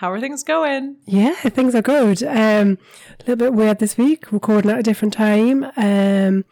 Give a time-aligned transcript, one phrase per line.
[0.00, 0.96] How are things going?
[1.04, 2.22] Yeah, things are good.
[2.22, 2.78] Um,
[3.18, 5.64] a little bit weird this week, recording at a different time.
[5.76, 6.46] Um,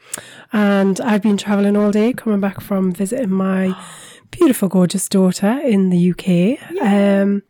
[0.52, 3.74] and I've been traveling all day, coming back from visiting my
[4.30, 6.82] beautiful, gorgeous daughter in the UK.
[6.82, 7.42] Um,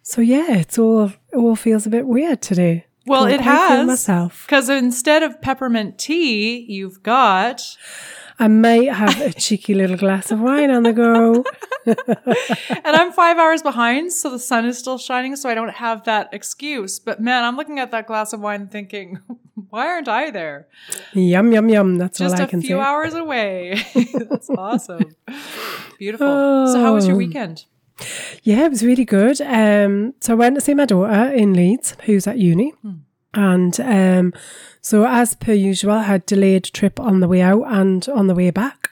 [0.00, 2.86] so yeah, it's all it all feels a bit weird today.
[3.04, 3.84] Well, it has.
[3.84, 4.44] myself.
[4.46, 7.76] Because instead of peppermint tea, you've got.
[8.38, 11.44] I might have a cheeky little glass of wine on the go.
[11.86, 16.02] And I'm five hours behind, so the sun is still shining, so I don't have
[16.04, 16.98] that excuse.
[16.98, 19.20] But man, I'm looking at that glass of wine thinking,
[19.70, 20.66] why aren't I there?
[21.14, 21.96] yum yum yum.
[21.98, 22.68] That's Just all I can say.
[22.68, 23.80] Just a few hours away.
[24.14, 25.14] That's awesome.
[25.98, 26.66] Beautiful.
[26.72, 27.18] So, how was your Oh.
[27.18, 27.64] weekend?
[28.42, 29.40] Yeah, it was really good.
[29.40, 32.74] Um, so I went to see my daughter in Leeds, who's at uni.
[33.36, 34.32] And um,
[34.80, 38.34] so, as per usual, I had delayed trip on the way out and on the
[38.34, 38.90] way back.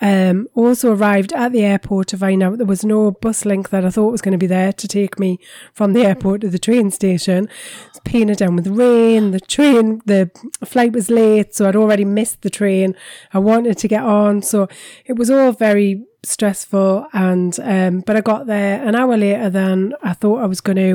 [0.00, 3.84] Um, also arrived at the airport to find out there was no bus link that
[3.84, 5.38] I thought was going to be there to take me
[5.72, 7.48] from the airport to the train station.
[7.88, 9.30] It's painted down with rain.
[9.30, 10.30] The train, the
[10.64, 12.94] flight was late, so I'd already missed the train.
[13.32, 14.68] I wanted to get on, so
[15.06, 19.94] it was all very stressful and um but I got there an hour later than
[20.02, 20.94] I thought I was going to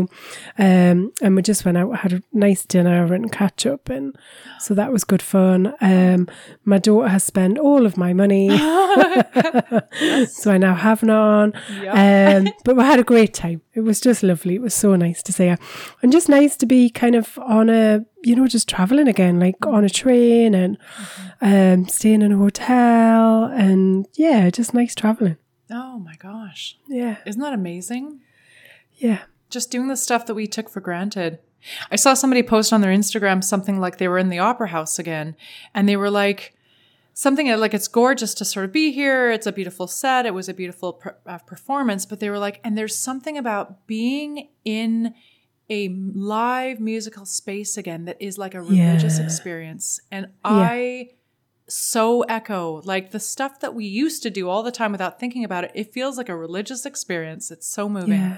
[0.57, 4.15] um and we just went out had a nice dinner and catch up and
[4.59, 5.73] so that was good fun.
[5.81, 6.27] Um
[6.65, 8.49] my daughter has spent all of my money.
[10.27, 11.53] So I now have none.
[11.87, 13.61] Um but we had a great time.
[13.73, 14.55] It was just lovely.
[14.55, 15.57] It was so nice to see her.
[16.01, 19.55] And just nice to be kind of on a you know just traveling again like
[19.65, 20.77] on a train and
[21.41, 25.37] um staying in a hotel and yeah just nice traveling
[25.73, 26.77] Oh my gosh.
[26.89, 28.19] yeah Isn't that amazing?
[28.97, 31.39] yeah just doing the stuff that we took for granted.
[31.91, 34.97] I saw somebody post on their Instagram something like they were in the opera house
[34.97, 35.35] again,
[35.75, 36.53] and they were like,
[37.13, 39.29] something like it's gorgeous to sort of be here.
[39.29, 40.25] It's a beautiful set.
[40.25, 43.85] It was a beautiful per- uh, performance, but they were like, and there's something about
[43.87, 45.13] being in
[45.71, 49.25] a live musical space again that is like a religious Yeah.
[49.25, 49.99] experience.
[50.11, 51.11] And I
[51.67, 55.43] so echo like the stuff that we used to do all the time without thinking
[55.45, 55.71] about it.
[55.73, 57.49] It feels like a religious experience.
[57.51, 58.19] It's so moving.
[58.19, 58.37] Yeah.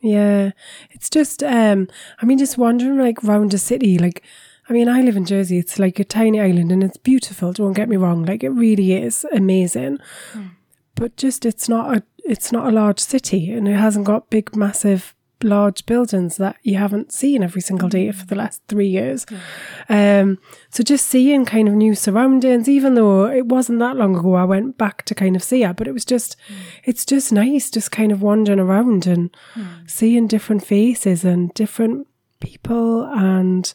[0.00, 0.50] Yeah.
[0.90, 1.86] It's just um
[2.20, 4.22] I mean just wandering like round a city, like
[4.68, 7.72] I mean I live in Jersey, it's like a tiny island and it's beautiful, don't
[7.80, 8.24] get me wrong.
[8.24, 9.98] Like it really is amazing.
[10.96, 14.56] But just it's not a it's not a large city and it hasn't got big
[14.56, 15.14] massive
[15.44, 18.38] large buildings that you haven't seen every single day for the mm.
[18.38, 19.26] last three years.
[19.88, 20.38] Um,
[20.70, 24.44] so just seeing kind of new surroundings, even though it wasn't that long ago, I
[24.44, 26.56] went back to kind of see it, but it was just, mm.
[26.84, 29.90] it's just nice, just kind of wandering around and mm.
[29.90, 32.06] seeing different faces and different
[32.40, 33.72] people and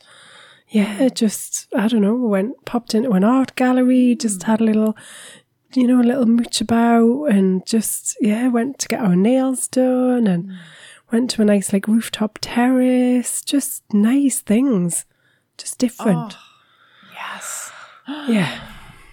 [0.70, 4.98] yeah, just I don't know, went popped into an art gallery, just had a little
[5.74, 10.28] you know, a little mooch about and just yeah, went to get our nails done
[10.28, 10.52] and
[11.12, 15.06] went to a nice like rooftop terrace, just nice things.
[15.58, 16.36] Just different.
[17.14, 17.72] Yes.
[18.30, 18.60] Yeah.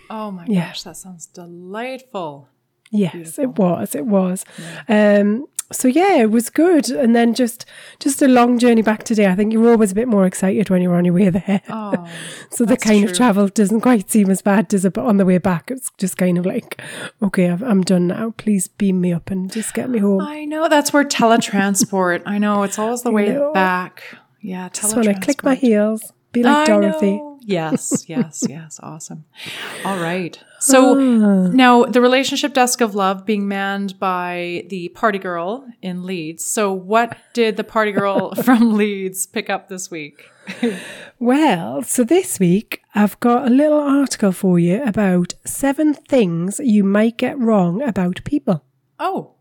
[0.08, 0.68] Oh my Yeah.
[0.68, 2.48] gosh, that sounds delightful.
[2.92, 3.94] Yes, it was.
[3.96, 4.44] It was.
[4.88, 6.90] Um so yeah, it was good.
[6.90, 7.64] And then just
[7.98, 9.26] just a long journey back today.
[9.26, 11.60] I think you're always a bit more excited when you're on your way there.
[11.68, 12.08] Oh,
[12.50, 14.92] So the kind of travel doesn't quite seem as bad, does it?
[14.92, 16.80] But on the way back, it's just kind of like,
[17.22, 18.32] okay, I've, I'm done now.
[18.36, 20.20] Please beam me up and just get me home.
[20.20, 22.22] I know that's where teletransport.
[22.26, 24.02] I know it's always the way back.
[24.40, 24.72] Yeah, teletransport.
[24.74, 27.16] just want to click my heels, be like I Dorothy.
[27.16, 27.33] know.
[27.46, 28.80] Yes, yes, yes.
[28.82, 29.24] Awesome.
[29.84, 30.38] All right.
[30.60, 36.44] So now the relationship desk of love being manned by the party girl in Leeds.
[36.44, 40.30] So what did the party girl from Leeds pick up this week?
[41.20, 46.84] Well, so this week I've got a little article for you about seven things you
[46.84, 48.62] might get wrong about people.
[48.98, 49.34] Oh,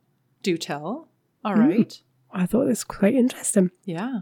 [0.43, 1.09] do tell.
[1.43, 1.67] All hmm.
[1.67, 2.01] right.
[2.31, 3.71] I thought this was quite interesting.
[3.83, 4.21] Yeah.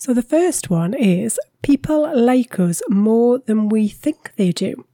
[0.00, 4.86] So the first one is people like us more than we think they do.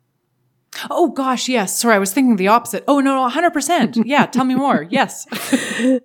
[0.90, 1.78] Oh gosh, yes.
[1.78, 2.82] Sorry, I was thinking the opposite.
[2.88, 3.96] Oh no, no, hundred percent.
[4.04, 4.82] Yeah, tell me more.
[4.90, 5.24] Yes.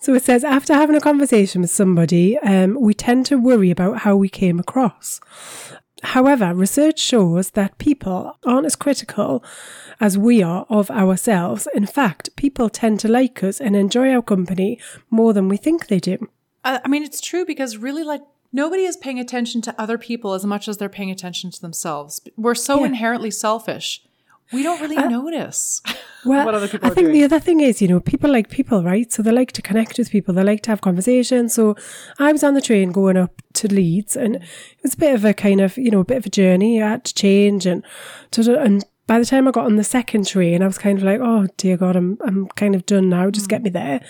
[0.00, 3.98] So it says after having a conversation with somebody, um, we tend to worry about
[3.98, 5.20] how we came across.
[6.02, 9.44] However, research shows that people aren't as critical
[10.00, 11.68] as we are of ourselves.
[11.74, 14.80] In fact, people tend to like us and enjoy our company
[15.10, 16.30] more than we think they do.
[16.66, 18.22] I I mean, it's true because really, like,
[18.52, 22.12] nobody is paying attention to other people as much as they're paying attention to themselves.
[22.44, 22.86] We're so Yeah.
[22.90, 23.88] inherently selfish.
[24.52, 25.82] We don't really notice
[26.24, 27.14] Well, what other people I are think doing.
[27.18, 29.08] the other thing is, you know, people like people, right?
[29.12, 30.34] So they like to connect with people.
[30.34, 31.52] They like to have conversations.
[31.58, 31.74] So
[32.26, 34.42] I was on the train going up to Leeds, and it
[34.84, 36.80] was a bit of a kind of, you know, a bit of a journey.
[36.82, 37.84] I had to change, and
[38.32, 41.04] to, and by the time I got on the second train, I was kind of
[41.04, 43.30] like, oh dear God, I'm I'm kind of done now.
[43.30, 44.00] Just get me there.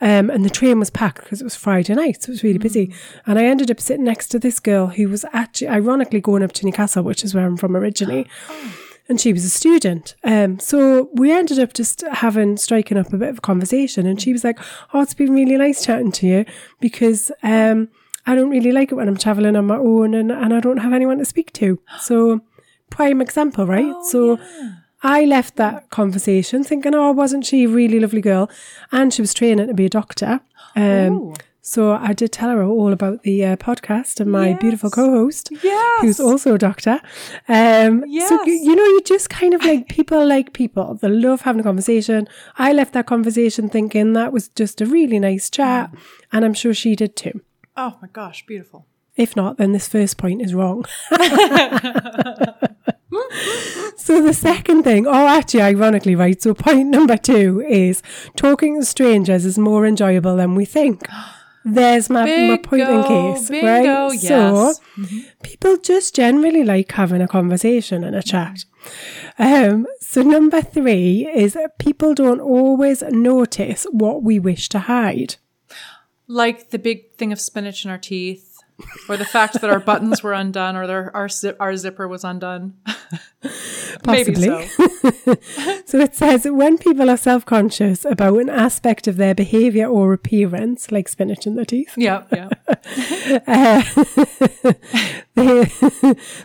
[0.00, 2.58] Um, and the train was packed because it was Friday night, so it was really
[2.58, 2.92] busy.
[3.26, 6.52] And I ended up sitting next to this girl who was actually, ironically, going up
[6.52, 8.28] to Newcastle, which is where I'm from originally
[9.08, 10.14] and she was a student.
[10.24, 14.20] Um, so we ended up just having striking up a bit of a conversation, and
[14.20, 14.58] she was like,
[14.92, 16.44] "Oh, it's been really nice chatting to you
[16.80, 17.88] because um,
[18.26, 20.78] I don't really like it when I'm traveling on my own and and I don't
[20.78, 22.40] have anyone to speak to." So
[22.90, 23.94] prime example, right?
[24.04, 24.38] so.
[25.02, 28.48] I left that conversation thinking, oh, wasn't she a really lovely girl?
[28.90, 30.40] And she was training to be a doctor.
[30.74, 31.34] Um, Ooh.
[31.62, 36.02] so I did tell her all about the uh, podcast and my beautiful co-host, Yes.
[36.02, 37.00] who's also a doctor.
[37.48, 38.46] Um, So Yes.
[38.46, 40.94] you, you know, you just kind of like people like people.
[41.00, 42.26] They love having a conversation.
[42.58, 45.90] I left that conversation thinking that was just a really nice chat,
[46.32, 47.40] and I'm sure she did too.
[47.76, 48.86] Oh my gosh, beautiful.
[49.16, 50.84] If not, then this first point is wrong.
[53.96, 56.40] so the second thing, oh, actually, ironically, right.
[56.40, 58.02] So point number two is
[58.36, 61.08] talking to strangers is more enjoyable than we think.
[61.68, 64.22] There's my, my point in case, bingo, right?
[64.22, 64.28] yes.
[64.28, 64.74] So
[65.42, 68.64] people just generally like having a conversation and a chat.
[69.36, 75.36] Um, so number three is people don't always notice what we wish to hide.
[76.28, 78.55] Like the big thing of spinach in our teeth,
[79.08, 82.24] or the fact that our buttons were undone, or their, our zip, our zipper was
[82.24, 82.74] undone.
[84.02, 84.66] Possibly.
[84.66, 84.84] so.
[85.86, 90.12] So it says when people are self conscious about an aspect of their behavior or
[90.12, 92.48] appearance, like spinach in their teeth, Yeah, yeah.
[93.46, 93.82] uh,
[95.34, 95.70] they,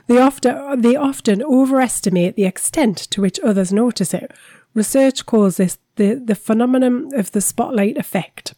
[0.07, 4.31] they, often, they often overestimate the extent to which others notice it.
[4.73, 8.53] Research calls this the, the phenomenon of the spotlight effect.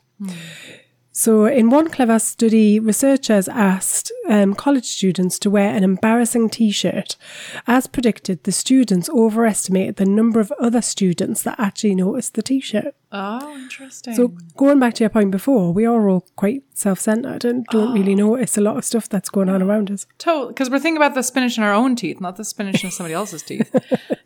[1.16, 6.72] So, in one clever study, researchers asked um, college students to wear an embarrassing t
[6.72, 7.18] shirt.
[7.68, 12.60] As predicted, the students overestimated the number of other students that actually noticed the t
[12.60, 12.96] shirt.
[13.12, 14.16] Oh, interesting.
[14.16, 17.94] So, going back to your point before, we are all quite self centered and don't
[17.94, 20.08] really notice a lot of stuff that's going on around us.
[20.18, 22.90] totally, because we're thinking about the spinach in our own teeth, not the spinach in
[22.90, 23.72] somebody else's teeth.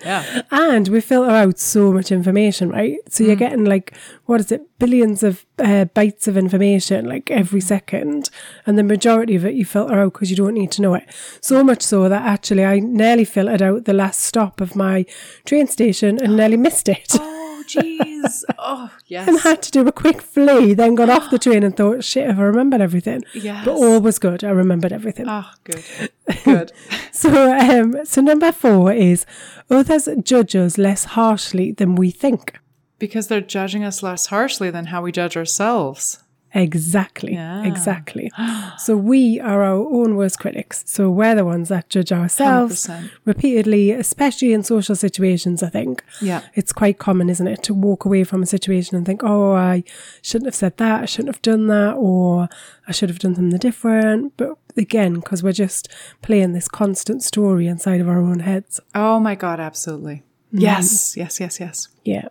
[0.07, 0.43] Yeah.
[0.51, 2.97] And we filter out so much information, right?
[3.09, 3.93] So you're getting like,
[4.27, 8.29] what is it, billions of uh, bytes of information like every second.
[8.65, 11.05] And the majority of it you filter out because you don't need to know it.
[11.41, 15.05] So much so that actually I nearly filtered out the last stop of my
[15.45, 17.07] train station and nearly missed it.
[17.13, 18.43] Oh, jeez.
[18.59, 19.27] Oh, yes.
[19.27, 19.43] and yes.
[19.43, 22.39] had to do a quick flee, then got off the train and thought, shit, have
[22.39, 23.23] I remembered everything?
[23.33, 23.63] Yes.
[23.63, 24.43] But all was good.
[24.43, 25.25] I remembered everything.
[25.27, 25.83] Oh, good.
[26.43, 26.73] Good.
[27.13, 29.25] So, um, so number four is
[29.71, 32.59] others judge us less harshly than we think.
[32.99, 36.19] Because they're judging us less harshly than how we judge ourselves.
[36.53, 37.33] Exactly.
[37.33, 37.65] Yeah.
[37.65, 38.31] Exactly.
[38.79, 40.83] So we are our own worst critics.
[40.85, 43.09] So we're the ones that judge ourselves 100%.
[43.25, 46.03] repeatedly, especially in social situations, I think.
[46.21, 46.41] Yeah.
[46.53, 49.83] It's quite common, isn't it, to walk away from a situation and think, oh, I
[50.21, 52.49] shouldn't have said that, I shouldn't have done that, or
[52.87, 54.37] I should have done something different.
[54.37, 55.89] But again, because we're just
[56.21, 58.79] playing this constant story inside of our own heads.
[58.93, 60.23] Oh, my God, absolutely.
[60.53, 60.59] Mm-hmm.
[60.59, 61.87] Yes, yes, yes, yes.
[62.05, 62.27] Yeah.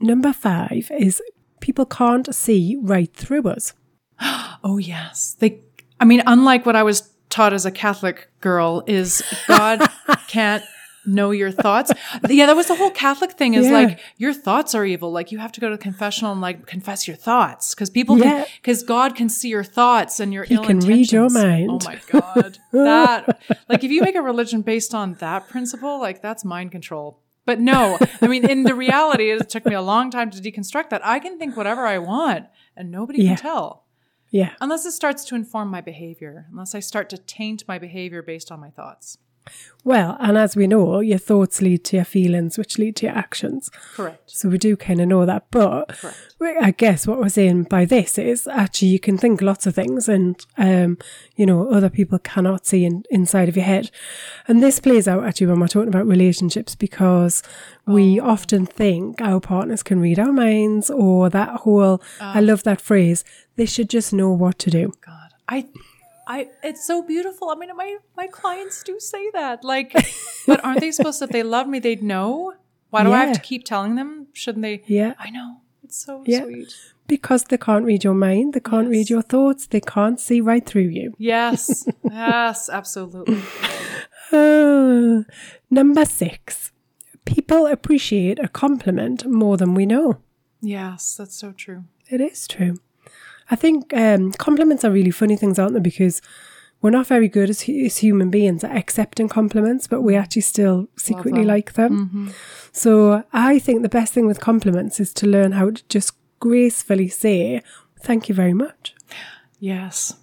[0.00, 1.22] Number five is
[1.60, 3.72] people can't see right through us.
[4.64, 5.34] Oh, yes.
[5.40, 5.58] They,
[5.98, 9.80] I mean, unlike what I was taught as a Catholic girl, is God
[10.28, 10.62] can't
[11.04, 11.90] know your thoughts.
[12.28, 13.72] Yeah, that was the whole Catholic thing is Yeah.
[13.72, 15.10] like, your thoughts are evil.
[15.10, 18.18] Like, you have to go to the confessional and like confess your thoughts because people,
[18.18, 18.44] Yeah.
[18.60, 21.70] because God can see your thoughts and your He ill can read your mind.
[21.70, 22.58] Oh my God.
[22.72, 27.18] that, like, if you make a religion based on that principle, like, that's mind control.
[27.44, 30.90] But no, I mean, in the reality, it took me a long time to deconstruct
[30.90, 31.04] that.
[31.04, 32.46] I can think whatever I want
[32.76, 33.30] and nobody Yeah.
[33.30, 33.84] can tell
[34.30, 34.54] Yeah.
[34.60, 38.52] unless it starts to inform my behavior, unless I start to taint my behavior based
[38.52, 39.18] on my thoughts.
[39.84, 43.16] Well, and as we know, your thoughts lead to your feelings, which lead to your
[43.16, 43.68] actions.
[43.96, 44.30] Correct.
[44.30, 45.46] So we do kind of know that.
[45.50, 45.98] But
[46.38, 49.74] we- I guess what we're saying by this is actually you can think lots of
[49.74, 50.98] things and, um,
[51.34, 53.90] you know, other people cannot see in, inside of your head.
[54.46, 57.42] And this plays out actually when we're talking about relationships because
[57.84, 62.80] we often think our partners can read our minds or that whole, I love that
[62.80, 63.24] phrase,
[63.56, 64.92] they should just know what to do.
[65.04, 65.66] God, I
[66.26, 67.50] I it's so beautiful.
[67.50, 69.64] I mean, my my clients do say that.
[69.64, 69.92] Like,
[70.46, 71.24] but aren't they supposed to?
[71.24, 72.54] If they love me, they'd know.
[72.90, 74.26] Why do I have to keep telling them?
[74.34, 74.82] Shouldn't they?
[74.86, 75.14] Yeah.
[75.18, 75.62] I know.
[75.82, 76.42] It's so Yeah.
[76.44, 76.74] sweet.
[77.06, 80.64] Because they can't read your mind, they can't read your thoughts, they can't see right
[80.64, 81.14] through you.
[81.18, 81.86] Yes.
[82.04, 82.68] yes.
[82.68, 83.40] Absolutely.
[84.32, 85.24] Ah,
[85.70, 86.70] number six.
[87.24, 90.18] People appreciate a compliment more than we know.
[90.60, 91.84] Yes, that's so true.
[92.10, 92.76] It is true.
[93.52, 95.80] I think um, compliments are really funny things, aren't they?
[95.80, 96.20] Because
[96.80, 100.88] we're not very good as, as human beings at accepting compliments, but we actually still
[100.96, 101.48] secretly them.
[101.54, 102.32] like them.
[102.72, 107.08] So I think the best thing with compliments is to learn how to just gracefully
[107.08, 107.62] say,
[108.00, 108.94] Thank you very much.
[109.60, 110.14] Yes.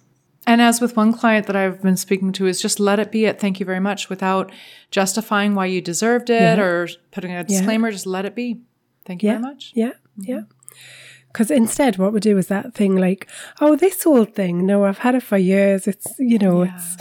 [0.46, 3.26] And as with one client that I've been speaking to, is just let it be
[3.26, 4.50] at thank you very much without
[4.90, 6.60] justifying why you deserved it Yeah.
[6.60, 7.90] or putting a disclaimer.
[7.92, 8.60] Just let it be.
[9.06, 9.38] Thank you Yeah.
[9.38, 9.72] very much.
[9.74, 10.42] Yeah, yeah.
[11.32, 13.28] Because instead, what we do is that thing like,
[13.60, 14.66] oh, this old thing.
[14.66, 15.86] No, I've had it for years.
[15.86, 16.74] It's you know, Yeah.
[16.74, 16.96] it's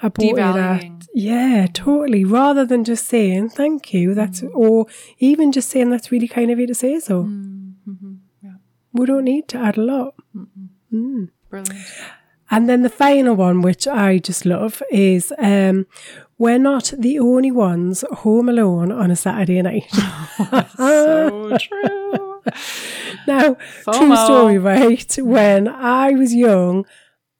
[0.00, 2.24] I bought it at yeah, totally.
[2.24, 4.50] Rather than just saying thank you, that's Mm.
[4.54, 4.86] or
[5.18, 7.24] even just saying that's really kind of you to say so.
[7.24, 8.14] Mm-hmm.
[8.42, 8.52] Yeah.
[8.92, 10.14] We don't need to add a lot.
[10.90, 11.78] Brilliant.
[12.50, 15.86] And then the final one, which I just love, is um,
[16.38, 19.86] we're not the only ones home alone on a Saturday night.
[20.76, 22.27] So true.
[23.26, 25.16] Now, true story, right?
[25.20, 26.86] When I was young,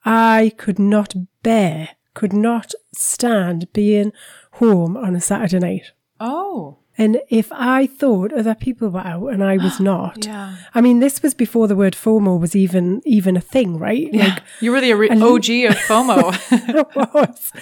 [0.05, 4.13] I could not bear, could not stand being
[4.53, 5.93] home on a Saturday night.
[6.21, 10.57] Oh, And if I thought other people were out and I was not, yeah.
[10.75, 14.13] I mean, this was before the word FOMO was even even a thing, right?
[14.13, 16.37] Like You were the ori- OG of FOMO.
[16.51, 17.53] it was.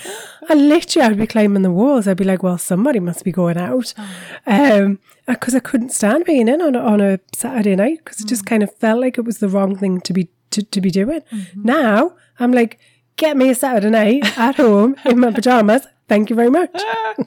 [0.49, 2.09] And literally, I'd be climbing the walls.
[2.09, 4.09] I'd be like, "Well, somebody must be going out," oh.
[4.47, 8.21] um, uh, because I couldn't stand being in on a, on a Saturday night because
[8.21, 8.49] it just mm.
[8.49, 11.21] kind of felt like it was the wrong thing to be to, to be doing.
[11.33, 11.63] Mm-hmm.
[11.63, 12.79] Now I'm like,
[13.17, 16.71] "Get me a Saturday night at home in my pajamas." Thank you very much.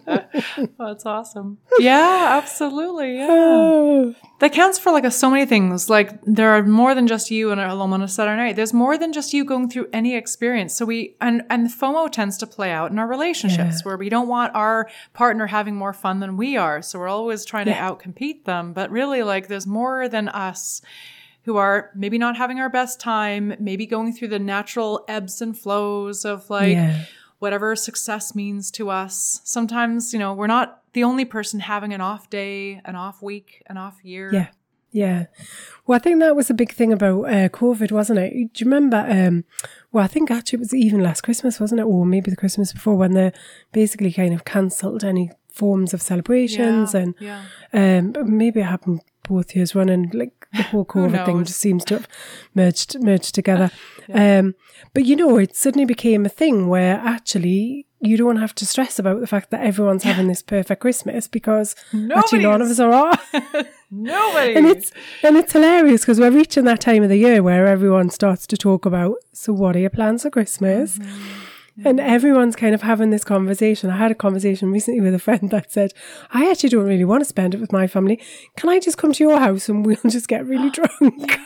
[0.06, 1.58] That's awesome.
[1.80, 3.18] Yeah, absolutely.
[3.18, 3.28] Yeah.
[3.30, 5.90] Oh, That counts for like a, so many things.
[5.90, 8.56] Like there are more than just you and a alone on a Saturday night.
[8.56, 10.74] There's more than just you going through any experience.
[10.74, 14.30] So we and and FOMO tends to play out in our relationships where we don't
[14.30, 16.82] want our partner having more fun than we are.
[16.82, 18.72] So we're always trying to outcompete them.
[18.72, 20.82] But really, like there's more than us
[21.50, 25.58] who are maybe not having our best time, maybe going through the natural ebbs and
[25.58, 27.06] flows of like Yeah.
[27.40, 29.42] whatever success means to us.
[29.44, 33.64] Sometimes, you know, we're not the only person having an off day, an off week,
[33.66, 34.30] an off year.
[34.32, 34.48] Yeah.
[34.92, 35.26] Yeah.
[35.88, 38.30] Well, I think that was a big thing about uh, COVID, wasn't it?
[38.54, 39.04] Do you remember?
[39.10, 39.44] Um,
[39.92, 41.86] well, I think actually it was even last Christmas, wasn't it?
[41.86, 43.32] Or maybe the Christmas before when they
[43.72, 47.42] basically kind of cancelled any forms of celebrations Yeah, and yeah.
[47.74, 50.10] um, maybe it happened both years running.
[50.14, 52.08] Like the whole COVID thing just seems to have
[52.54, 53.72] merged merged together.
[54.12, 54.56] Um,
[54.96, 58.98] but you know, it suddenly became a thing where actually you don't have to stress
[58.98, 61.76] about the fact that everyone's having this perfect Christmas because
[62.16, 63.16] actually none of us are.
[63.92, 64.54] Nobody.
[64.58, 68.10] And it's and it's hilarious because we're reaching that time of the year where everyone
[68.10, 71.00] starts to talk about so what are your plans for Christmas?
[71.86, 73.90] And everyone's kind of having this conversation.
[73.90, 75.94] I had a conversation recently with a friend that said,
[76.32, 78.22] I actually don't really want to spend it with my family.
[78.58, 81.40] Can I just come to your house and we'll just get really drunk?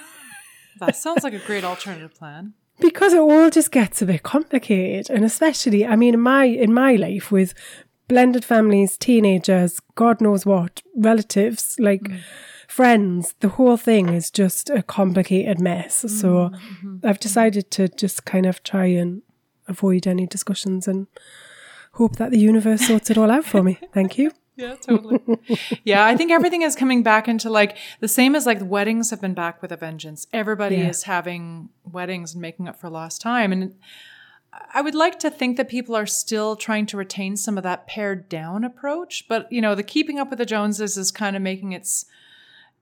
[0.80, 2.54] that sounds like a great alternative plan.
[2.80, 5.10] because it all just gets a bit complicated.
[5.10, 7.54] And especially, I mean, in my in my life with
[8.08, 12.20] blended families, teenagers, God knows what, relatives, like mm.
[12.68, 15.96] friends, the whole thing is just a complicated mess.
[15.96, 16.98] So mm-hmm.
[17.04, 17.22] I've mm-hmm.
[17.22, 19.22] decided to just kind of try and
[19.68, 21.08] avoid any discussions and
[21.94, 23.80] hope that the universe sorts it all out for me.
[23.94, 24.32] Thank you.
[24.56, 25.20] Yeah, totally.
[25.84, 29.20] yeah, I think everything is coming back into like the same as like weddings have
[29.20, 30.28] been back with a vengeance.
[30.32, 30.90] Everybody Yeah.
[30.90, 33.52] is having weddings and making up for lost time.
[33.52, 33.74] And
[34.72, 37.88] I would like to think that people are still trying to retain some of that
[37.88, 39.28] pared down approach.
[39.28, 42.06] But, you know, the keeping up with the Joneses is kind of making its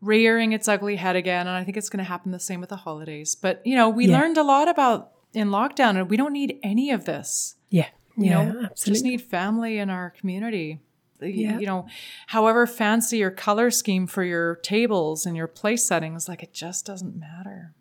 [0.02, 1.48] rearing its ugly head again.
[1.48, 3.34] And I think it's going to happen the same with the holidays.
[3.34, 4.20] But, you know, we Yeah.
[4.20, 7.56] learned a lot about in lockdown and we don't need any of this.
[7.70, 7.88] Yeah.
[8.18, 10.80] you Yeah, know just need family in our community.
[11.24, 11.60] Yeah.
[11.60, 11.86] you know
[12.28, 16.86] however fancy your color scheme for your tables and your place settings like it just
[16.86, 17.74] doesn't matter.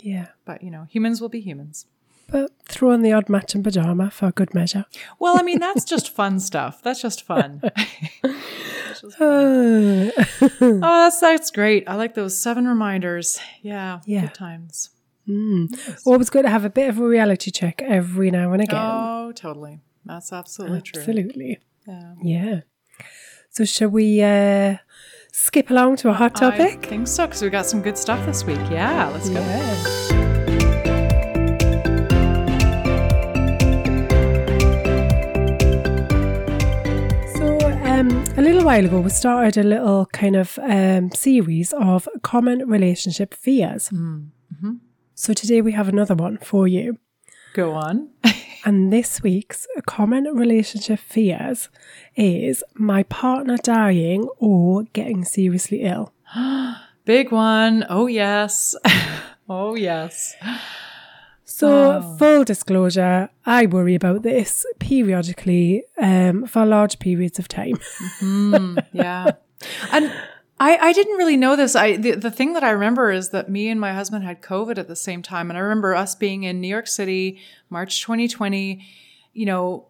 [0.00, 0.28] Yeah.
[0.44, 1.86] but you know humans will be humans.
[2.30, 4.84] But throw in the odd matching pajama for good measure.
[5.18, 6.82] well i mean that's just fun stuff.
[6.82, 7.62] That's just fun.
[9.20, 10.10] Uh,
[10.60, 10.80] oh.
[10.80, 11.88] That's that's great.
[11.88, 13.38] I like those seven reminders.
[13.62, 14.22] Yeah Yeah.
[14.22, 14.90] good times
[15.28, 15.68] Mm.
[16.06, 18.80] Always good to have a bit of a reality check every now and again.
[18.80, 19.80] Oh, totally.
[20.04, 21.22] That's absolutely, absolutely.
[21.22, 21.22] true.
[21.22, 21.58] Absolutely.
[21.86, 22.14] Yeah.
[22.22, 22.60] yeah.
[23.50, 24.76] So, shall we uh,
[25.32, 26.78] skip along to a hot topic?
[26.84, 28.58] I think so, because we got some good stuff this week.
[28.70, 29.40] Yeah, let's go.
[29.40, 30.08] Yeah.
[37.98, 42.68] Um, a little while ago, we started a little kind of um, series of common
[42.68, 43.90] relationship fears.
[43.90, 44.28] Mm.
[45.20, 46.98] So today we have another one for you.
[47.52, 48.10] Go on.
[48.64, 51.68] And this week's common relationship fears
[52.16, 56.12] is my partner dying or getting seriously ill.
[57.04, 57.84] Big one.
[57.88, 58.76] Oh, yes.
[59.48, 60.36] oh, yes.
[61.44, 67.78] So, full disclosure, I worry about this periodically um, for large periods of time.
[68.92, 69.32] Yeah.
[69.92, 70.12] And
[70.60, 71.76] I, I didn't really know this.
[71.76, 74.78] I the, the thing that I remember is that me and my husband had COVID
[74.78, 75.50] at the same time.
[75.50, 78.84] And I remember us being in New York City, March 2020,
[79.34, 79.86] you know,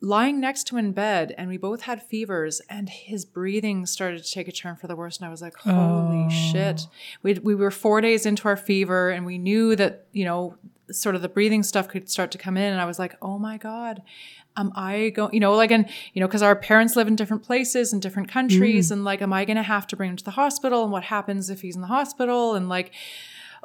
[0.00, 4.22] lying next to him in bed and we both had fevers and his breathing started
[4.22, 5.16] to take a turn for the worse.
[5.16, 6.28] And I was like, holy oh.
[6.28, 6.86] shit.
[7.22, 10.56] We, we were four days into our fever and we knew that, you know,
[10.90, 12.72] sort of the breathing stuff could start to come in.
[12.72, 14.02] And I was like, oh my God,
[14.56, 17.42] am I going, you know, like, and, you know, cause our parents live in different
[17.42, 18.88] places in different countries.
[18.88, 18.92] Mm.
[18.92, 20.82] And like, am I going to have to bring him to the hospital?
[20.82, 22.54] And what happens if he's in the hospital?
[22.54, 22.92] And like,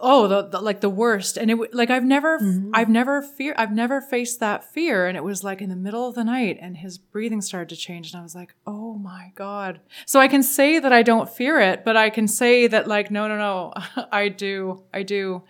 [0.01, 1.37] oh, the, the like the worst.
[1.37, 2.71] And it like, I've never, mm-hmm.
[2.73, 5.07] I've never fear, I've never faced that fear.
[5.07, 7.75] And it was like in the middle of the night and his breathing started to
[7.75, 8.11] change.
[8.11, 9.81] And I was like, oh my God.
[10.05, 13.11] So I can say that I don't fear it, but I can say that like,
[13.11, 13.73] no, no, no,
[14.11, 14.83] I do.
[14.93, 15.43] I do.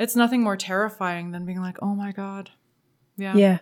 [0.00, 2.50] It's nothing more terrifying than being like, oh my God.
[3.18, 3.34] Yeah.
[3.36, 3.58] Yeah.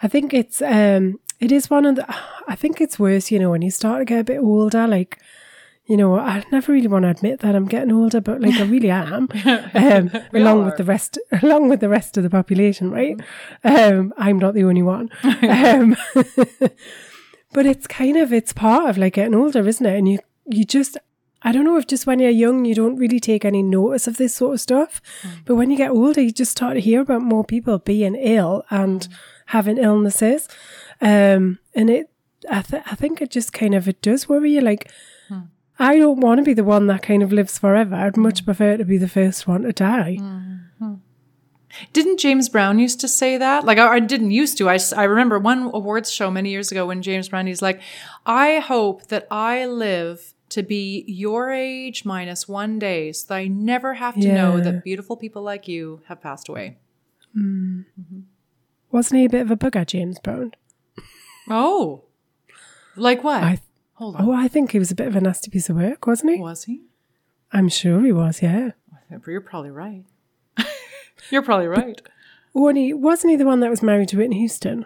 [0.00, 2.06] I think it's, um, it is one of the,
[2.46, 5.18] I think it's worse, you know, when you start to get a bit older, like,
[5.86, 8.62] you know, I never really want to admit that I'm getting older, but like I
[8.62, 9.28] really am,
[9.74, 13.20] um, along with the rest, along with the rest of the population, right?
[13.64, 15.10] Um, I'm not the only one.
[15.24, 15.96] um,
[17.52, 19.98] but it's kind of, it's part of like getting older, isn't it?
[19.98, 20.98] And you, you just,
[21.42, 24.18] I don't know if just when you're young, you don't really take any notice of
[24.18, 25.00] this sort of stuff.
[25.22, 25.30] Mm.
[25.46, 28.64] But when you get older, you just start to hear about more people being ill
[28.70, 29.12] and mm.
[29.46, 30.48] having illnesses.
[31.00, 32.10] Um, and it,
[32.50, 34.60] I, th- I think it just kind of, it does worry you.
[34.60, 34.90] Like,
[35.30, 35.48] mm.
[35.78, 37.94] I don't want to be the one that kind of lives forever.
[37.94, 40.18] I'd much prefer to be the first one to die.
[40.20, 40.94] Mm-hmm.
[41.92, 43.64] Didn't James Brown used to say that?
[43.64, 44.68] Like, I, I didn't used to.
[44.68, 47.80] I, I remember one awards show many years ago when James Brown, he's like,
[48.26, 53.46] I hope that I live to be your age minus one day so that I
[53.48, 56.78] never have to know that beautiful people like you have passed away.
[57.32, 57.82] hmm
[58.90, 60.52] Wasn't he a bit of a bugger, James Brown?
[61.48, 62.04] Oh,
[62.96, 63.42] like what?
[63.42, 63.60] I,
[63.94, 64.24] Hold on.
[64.28, 66.40] oh, I think he was a bit of a nasty piece of work, wasn't he?
[66.40, 66.82] Was he?
[67.52, 68.70] I'm sure he was, yeah.
[69.26, 70.04] You're probably right.
[71.30, 72.00] You're probably right.
[72.54, 74.84] Wasn't he, wasn't he the one that was married to Whitney Houston?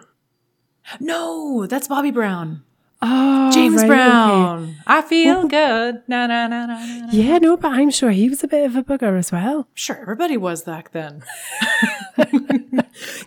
[0.99, 2.63] No, that's Bobby Brown.
[3.01, 3.87] Oh, James right, okay.
[3.87, 4.75] Brown.
[4.87, 5.47] I feel oh.
[5.47, 6.01] good.
[6.07, 7.07] Na, na, na, na, na.
[7.11, 9.67] Yeah, no, but I'm sure he was a bit of a bugger as well.
[9.73, 11.23] Sure, everybody was back then.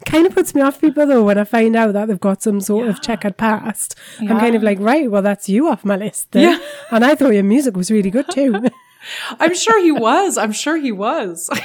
[0.07, 2.61] Kind of puts me off people though when I find out that they've got some
[2.61, 3.95] sort of checkered past.
[4.21, 6.33] I'm kind of like, right, well, that's you off my list.
[6.33, 6.53] Then.
[6.53, 6.67] Yeah.
[6.91, 8.65] And I thought your music was really good too.
[9.41, 10.39] I'm sure he was.
[10.39, 11.51] I'm sure he was.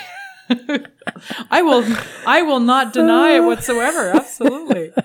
[1.50, 1.84] I will
[2.26, 4.12] I will not deny it whatsoever.
[4.16, 4.92] Absolutely.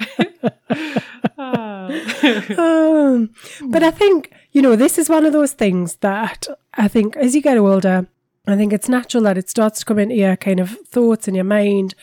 [2.58, 3.30] Um,
[3.62, 7.34] but I think, you know, this is one of those things that I think as
[7.34, 8.06] you get older,
[8.46, 11.34] I think it's natural that it starts to come into your kind of thoughts in
[11.34, 11.94] your mind.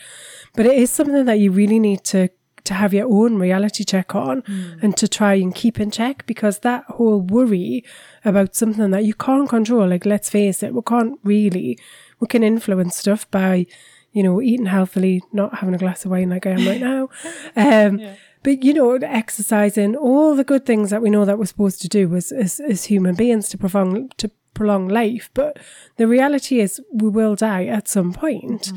[0.54, 2.30] But it is something that you really need to
[2.64, 4.42] to have your own reality check on
[4.82, 7.84] and to try and keep in check because that whole worry
[8.24, 11.78] about something that you can't control, like let's face it, we can't really
[12.20, 13.66] we can influence stuff by,
[14.12, 17.08] you know, eating healthily, not having a glass of wine like I am right now.
[17.56, 18.00] Um
[18.46, 21.88] but you know, exercising, all the good things that we know that we're supposed to
[21.88, 25.30] do as as, as human beings to prolong to prolong life.
[25.34, 25.58] But
[25.96, 28.72] the reality is, we will die at some point.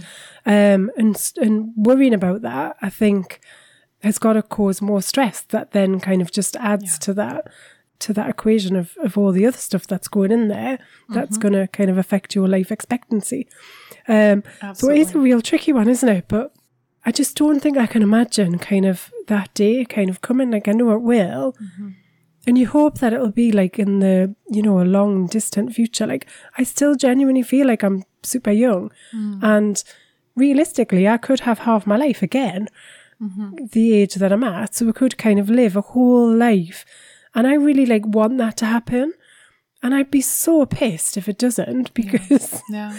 [0.45, 3.41] Um, and and worrying about that, I think,
[4.01, 5.41] has got to cause more stress.
[5.41, 7.45] That then kind of just adds to that
[7.99, 10.79] to that equation of of all the other stuff that's going in there.
[11.09, 11.49] That's mm-hmm.
[11.49, 13.47] going to kind of affect your life expectancy.
[14.07, 16.25] Um, so it is a real tricky one, isn't it?
[16.27, 16.53] But
[17.05, 20.51] I just don't think I can imagine kind of that day kind of coming.
[20.51, 21.53] Like I know it will.
[21.53, 21.89] Mm-hmm.
[22.47, 26.07] And you hope that it'll be like in the, you know, a long distant future.
[26.07, 26.25] Like
[26.57, 28.91] I still genuinely feel like I'm super young.
[29.13, 29.43] Mm.
[29.43, 29.83] And
[30.35, 32.67] realistically, I could have half my life again,
[33.21, 33.65] mm-hmm.
[33.71, 34.73] the age that I'm at.
[34.73, 36.85] So I could kind of live a whole life.
[37.35, 39.13] And I really like want that to happen.
[39.81, 42.97] And I'd be so pissed if it doesn't because Yeah.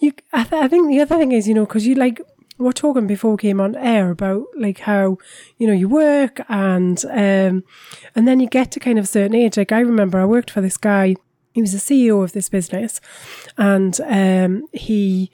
[0.00, 2.20] you I, th- I think the other thing is you know because you like
[2.58, 5.18] we're talking before we came on air about like how
[5.58, 7.62] you know you work and um
[8.14, 10.50] and then you get to kind of a certain age like i remember i worked
[10.50, 11.14] for this guy
[11.52, 12.98] he was the ceo of this business
[13.58, 15.30] and um he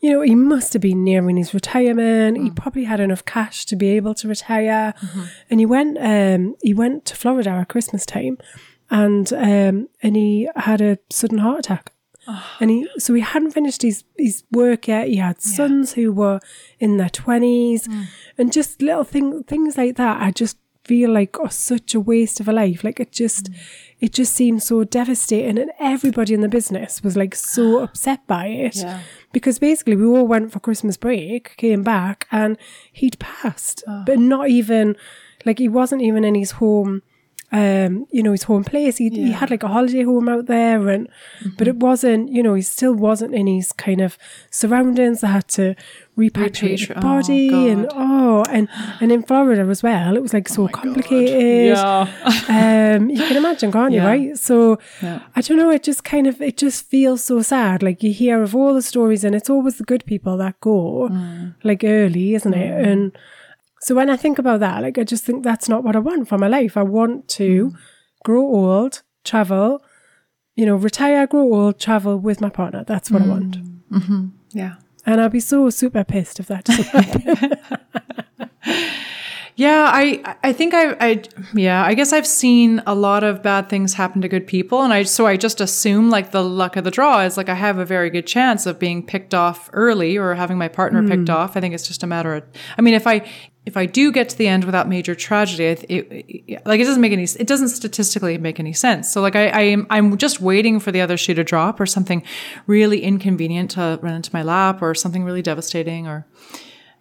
[0.00, 2.36] you know he must have been nearing his retirement.
[2.38, 2.56] He mm.
[2.56, 4.94] probably had enough cash to be able to retire.
[5.00, 5.22] Mm-hmm.
[5.50, 8.38] And he went um he went to florida at christmas time
[8.90, 11.92] and um, and he had a sudden heart attack.
[12.28, 12.56] Ah.
[12.60, 15.06] And he, so he hadn't finished his, his work yet.
[15.08, 16.40] He had sons who were
[16.80, 18.06] in their twenties, mm.
[18.36, 20.20] and just little thing, things like that.
[20.20, 22.84] I just feel like oh, such a waste of a life.
[22.84, 23.58] Like it just, mm.
[24.00, 27.84] it just seemed so devastating, and everybody in the business was like so ah.
[27.84, 28.76] upset by it.
[28.76, 29.00] Yeah.
[29.36, 32.56] Because basically we all went for Christmas break, came back, and
[32.90, 34.02] he'd passed, ah.
[34.06, 34.96] but not even
[35.44, 37.02] like he wasn't even in his home.
[37.52, 38.96] Um, you know, his home place.
[38.96, 41.08] He, he had like a holiday home out there, and
[41.56, 42.32] but it wasn't.
[42.32, 44.18] You know, he still wasn't in his kind of
[44.50, 45.20] surroundings.
[45.20, 45.76] They had to
[46.18, 48.68] repatriate Repatri- the oh, body, and oh, and
[49.00, 50.16] and in Florida as well.
[50.16, 51.76] It was like so complicated.
[51.76, 52.96] Yeah.
[52.98, 54.02] um, you can imagine, can't you?
[54.02, 54.36] Right?
[54.36, 55.20] So Yeah.
[55.36, 55.70] I don't know.
[55.70, 57.82] It just kind of it just feels so sad.
[57.82, 61.08] Like you hear of all the stories, and it's always the good people that go,
[61.12, 61.54] Mm.
[61.62, 62.86] like early, isn't it?
[62.86, 63.16] And
[63.86, 66.28] so when I think about that, like I just think that's not what I want
[66.28, 66.76] for my life.
[66.76, 67.76] I want to Mm.
[68.24, 69.80] grow old, travel,
[70.56, 72.82] you know, retire, grow old, travel with my partner.
[72.84, 73.58] That's what I want.
[73.58, 73.80] Mm.
[73.92, 74.26] Mm-hmm.
[74.50, 74.74] Yeah.
[75.06, 77.58] And I'll be so super pissed if that doesn't happen.
[79.58, 81.22] Yeah, I I think I I
[81.54, 84.92] yeah, I guess I've seen a lot of bad things happen to good people and
[84.92, 87.78] I so I just assume like the luck of the draw is like I have
[87.78, 91.34] a very good chance of being picked off early or having my partner picked mm.
[91.34, 91.56] off.
[91.56, 92.42] I think it's just a matter of
[92.76, 93.26] I mean if I
[93.66, 97.00] if I do get to the end without major tragedy, it, it, like it doesn't
[97.00, 99.12] make any it doesn't statistically make any sense.
[99.12, 101.86] So like I I am I'm just waiting for the other shoe to drop or
[101.86, 102.22] something
[102.66, 106.26] really inconvenient to run into my lap or something really devastating or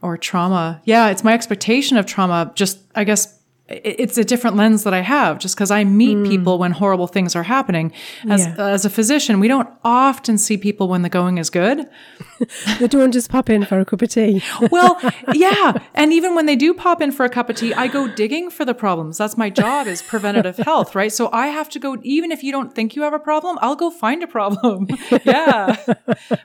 [0.02, 0.82] or trauma.
[0.86, 2.52] Yeah, it's my expectation of trauma.
[2.54, 3.35] Just, I guess,
[3.68, 6.28] it's a different lens that I have just because I meet mm.
[6.28, 7.92] people when horrible things are happening.
[8.30, 8.56] As, Yeah.
[8.58, 11.88] as a physician, we don't often see people when the going is good.
[12.80, 14.44] they don't just pop in for a cup of tea.
[14.72, 15.00] Well,
[15.34, 15.74] yeah.
[15.94, 18.50] And even when they do pop in for a cup of tea, I go digging
[18.50, 19.18] for the problems.
[19.18, 21.12] That's my job is preventative health, right?
[21.12, 23.76] So I have to go, even if you don't think you have a problem, I'll
[23.76, 24.88] go find a problem.
[25.24, 25.76] yeah.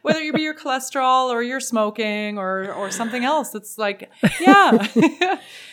[0.02, 3.54] Whether it be your cholesterol or your smoking or, or something else.
[3.54, 4.86] It's like, yeah.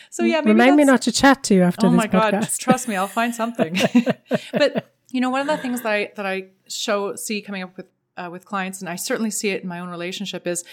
[0.10, 1.94] So yeah, maybe Remind me not to chat to you after this.
[1.94, 2.34] Oh my god!
[2.34, 2.60] podcast.
[2.60, 3.78] Trust me, I'll find something.
[4.52, 7.76] but you know, one of the things that I that I show see coming up
[7.78, 10.64] with uh, with clients, and I certainly see it in my own relationship, is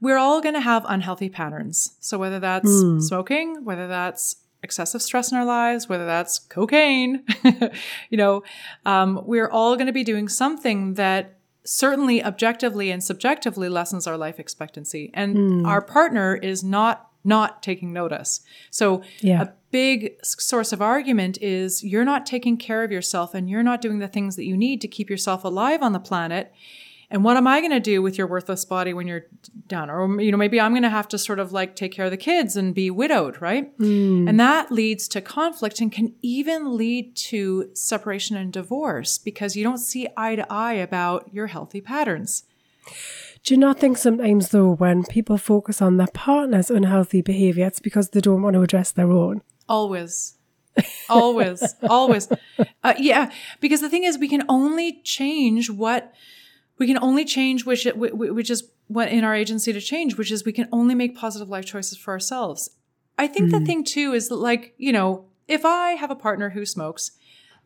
[0.00, 1.96] we're all going to have unhealthy patterns.
[2.00, 7.24] So whether that's smoking, whether that's excessive stress in our lives, whether that's cocaine,
[8.10, 8.42] you know,
[8.84, 14.16] um, we're all going to be doing something that certainly objectively and subjectively lessens our
[14.16, 15.10] life expectancy.
[15.14, 18.40] And our partner is not not taking notice.
[18.70, 19.42] So Yeah.
[19.42, 23.80] a big source of argument is you're not taking care of yourself and you're not
[23.80, 26.52] doing the things that you need to keep yourself alive on the planet.
[27.12, 29.26] And what am I going to do with your worthless body when you're
[29.66, 29.90] done?
[29.90, 32.12] Or, you know, maybe I'm going to have to sort of like take care of
[32.12, 33.72] the kids and be widowed, right?
[33.78, 34.28] Hmm.
[34.28, 39.64] And that leads to conflict and can even lead to separation and divorce because you
[39.64, 42.44] don't see eye to eye about your healthy patterns.
[43.42, 47.80] Do you not think sometimes, though, when people focus on their partner's unhealthy behavior, it's
[47.80, 49.42] because they don't want to address their own?
[49.68, 50.36] Always.
[51.08, 51.62] always.
[51.88, 52.28] always.
[52.84, 53.30] Uh, yeah.
[53.60, 56.12] Because the thing is, we can only change what
[56.78, 59.80] we can only change, which, it- wh- wh- which is what in our agency to
[59.80, 62.70] change, which is we can only make positive life choices for ourselves.
[63.18, 66.50] I think the thing too is that, like, you know, if I have a partner
[66.50, 67.10] who smokes,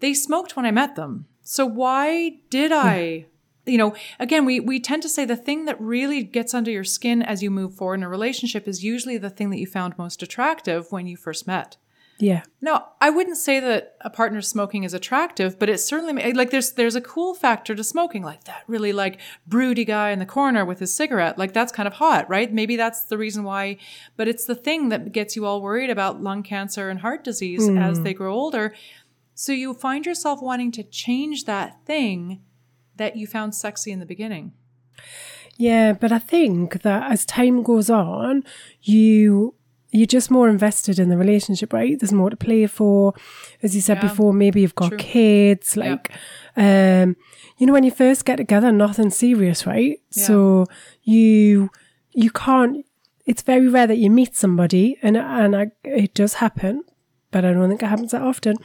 [0.01, 1.27] they smoked when I met them.
[1.43, 3.27] So why did I?
[3.67, 6.85] You know, again, we, we tend to say the thing that really gets under your
[6.85, 9.97] skin as you move forward in a relationship is usually the thing that you found
[9.97, 11.79] most attractive when you first met.
[12.19, 12.43] Yeah.
[12.61, 16.73] No, I wouldn't say that a partner smoking is attractive, but it certainly like there's
[16.73, 20.65] there's a cool factor to smoking, like that really like broody guy in the corner
[20.65, 22.53] with his cigarette, like that's kind of hot, right?
[22.53, 23.79] Maybe that's the reason why,
[24.17, 27.69] but it's the thing that gets you all worried about lung cancer and heart disease
[27.69, 28.05] as hmm.
[28.05, 28.75] they grow older.
[29.35, 32.41] So you find yourself wanting to change that thing
[32.97, 34.53] that you found sexy in the beginning.
[35.57, 38.43] Yeah, but I think that as time goes on,
[38.83, 39.55] you
[39.93, 41.97] you're just more invested in the relationship, right?
[42.01, 43.15] There's more to play for.
[43.63, 44.99] As you said Yeah, before, maybe you've got true.
[44.99, 45.91] kids, Yeah.
[45.91, 46.11] like
[46.57, 47.17] um
[47.59, 50.01] you know, when you first get together, nothing serious, right?
[50.11, 50.67] So
[51.03, 51.71] you
[52.13, 52.85] you can't
[53.27, 56.83] it's very rare that you meet somebody and and I, it does happen
[57.35, 58.57] but I don't think it happens that often,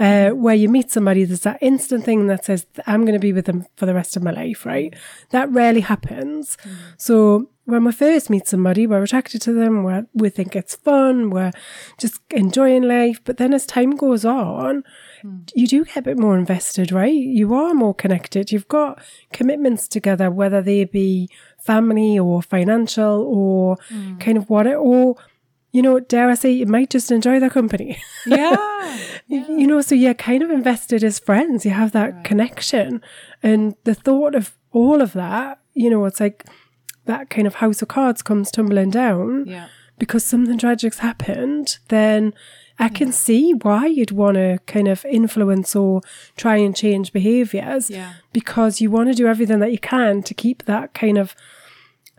[0.00, 3.34] uh, where you meet somebody, there's that instant thing that says, I'm going to be
[3.34, 4.94] with them for the rest of my life, right?
[5.28, 6.56] That rarely happens.
[6.64, 6.76] Mm.
[6.96, 11.28] So when we first meet somebody, we're attracted to them, we're, we think it's fun,
[11.28, 11.52] we're
[11.98, 13.20] just enjoying life.
[13.24, 14.84] But then as time goes on,
[15.22, 15.50] mm.
[15.54, 17.12] you do get a bit more invested, right?
[17.12, 18.50] You are more connected.
[18.50, 19.02] You've got
[19.34, 24.18] commitments together, whether they be family or financial or mm.
[24.18, 25.16] kind of what it, or
[25.74, 27.90] you know, dare I say, you might just enjoy their company.
[28.26, 28.56] Yeah.
[29.26, 31.64] You- You know, so you're kind of invested as friends.
[31.64, 33.00] You have that connection.
[33.42, 36.44] And the thought of all of that, you know, it's like
[37.06, 39.66] that kind of house of cards comes tumbling down Yeah.
[39.98, 42.34] because something tragic's happened, then
[42.78, 46.00] I can see why you'd want to kind of influence or
[46.36, 48.12] try and change behaviors Yeah.
[48.32, 51.34] because you want to do everything that you can to keep that kind of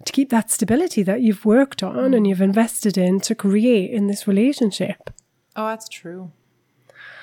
[0.05, 4.07] to keep that stability that you've worked on and you've invested in to create in
[4.07, 5.09] this relationship.
[5.55, 6.31] Oh, that's true.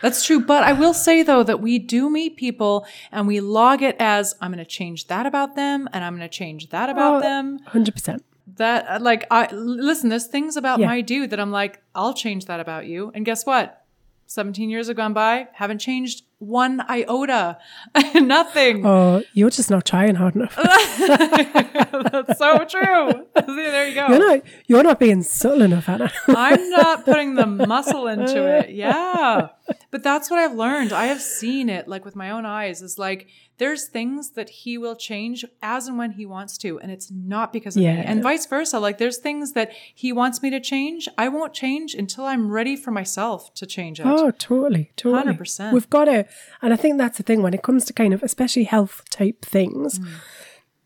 [0.01, 0.41] That's true.
[0.41, 4.35] But I will say though that we do meet people and we log it as
[4.41, 7.21] I'm going to change that about them and I'm going to change that about Oh,
[7.21, 7.61] them.
[7.69, 8.21] 100%.
[8.57, 10.87] That uh, like I listen, there's things about Yeah.
[10.89, 13.13] my dude that I'm like, I'll change that about you.
[13.15, 13.85] And guess what?
[14.27, 17.59] 17 years have gone by, haven't changed one iota.
[18.15, 18.85] Nothing.
[18.85, 20.57] Oh, you're just not trying hard enough.
[20.57, 23.11] That's so true.
[23.39, 24.09] See, there you go.
[24.09, 26.11] You're not you're not being subtle enough, Anna.
[26.29, 28.71] I'm not putting the muscle into it.
[28.71, 29.49] Yeah.
[29.91, 30.93] But that's what I've learned.
[30.93, 33.29] I have seen it like with my own eyes is like
[33.59, 36.81] there's things that he will change as and when he wants to.
[36.81, 37.97] And it's not because of Yeah.
[37.97, 38.03] me.
[38.05, 38.81] And vice versa.
[38.81, 41.09] Like there's things that he wants me to change.
[41.17, 44.07] I won't change until I'm ready for myself to change it.
[44.07, 45.35] Oh, totally, totally.
[45.35, 45.73] 100%.
[45.73, 46.27] We've got to,
[46.63, 49.45] and I think that's the thing when it comes to kind of, especially health type
[49.45, 50.07] things, Mm.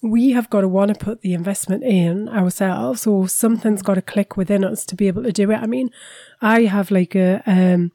[0.03, 4.03] we have got to want to put the investment in ourselves, or something's got to
[4.03, 5.57] click within us to be able to do it.
[5.57, 5.91] I mean,
[6.43, 7.93] I have like a um,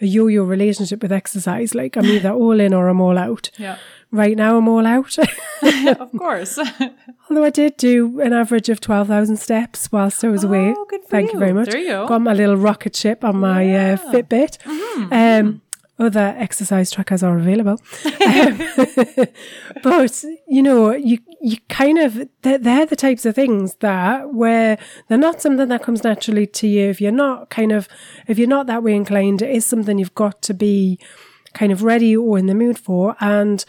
[0.00, 1.74] a yo-yo relationship with exercise.
[1.74, 3.50] Like I'm either all in or I'm all out.
[3.58, 3.78] Yeah.
[4.10, 5.16] Right now, I'm all out.
[6.00, 6.58] of course.
[7.30, 10.72] Although I did do an average of 12,000 steps whilst I was away.
[10.76, 11.32] Oh, good for Thank you.
[11.34, 11.38] you.
[11.40, 11.68] very much.
[11.70, 12.06] There you go.
[12.08, 14.58] Got my little rocket ship on my uh, Fitbit.
[14.58, 15.12] Mm-hmm.
[15.12, 15.62] Um,
[15.98, 17.80] other exercise trackers are available.
[18.26, 18.58] Um,
[19.82, 24.78] but, you know, you, you kind of, they're, they're the types of things that where
[25.08, 26.90] they're not something that comes naturally to you.
[26.90, 27.88] If you're not kind of,
[28.26, 30.98] if you're not that way inclined, it is something you've got to be
[31.52, 33.16] kind of ready or in the mood for.
[33.20, 33.64] And,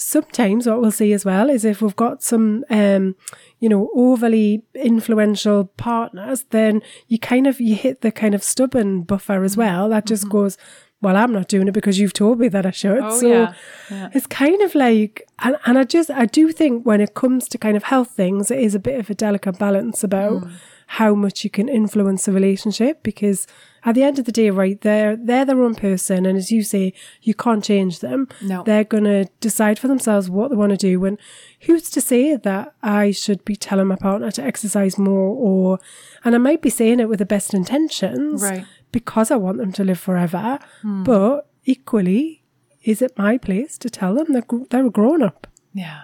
[0.00, 3.16] sometimes what we'll see as well is if we've got some um
[3.58, 9.02] you know overly influential partners then you kind of you hit the kind of stubborn
[9.02, 10.56] buffer as well that just goes
[11.00, 13.54] well i'm not doing it because you've told me that i should Oh, so yeah.
[13.90, 14.08] Yeah.
[14.12, 17.58] it's kind of like and, and i just i do think when it comes to
[17.58, 20.52] kind of health things it is a bit of a delicate balance about Mm.
[20.92, 23.46] how much you can influence a relationship because
[23.84, 26.62] at the end of the day right they're they're their own person and as you
[26.62, 28.62] say you can't change them No.
[28.64, 31.04] they're going to decide for themselves what they want to do.
[31.04, 31.18] And
[31.66, 35.78] who's to say that I should be telling my partner to exercise more or,
[36.24, 38.64] and I might be saying it with the best intentions Right.
[38.92, 40.58] Because I want them to live forever.
[40.82, 42.42] But equally,
[42.82, 45.46] is it my place to tell them that they're a grown up?
[45.74, 46.02] Yeah.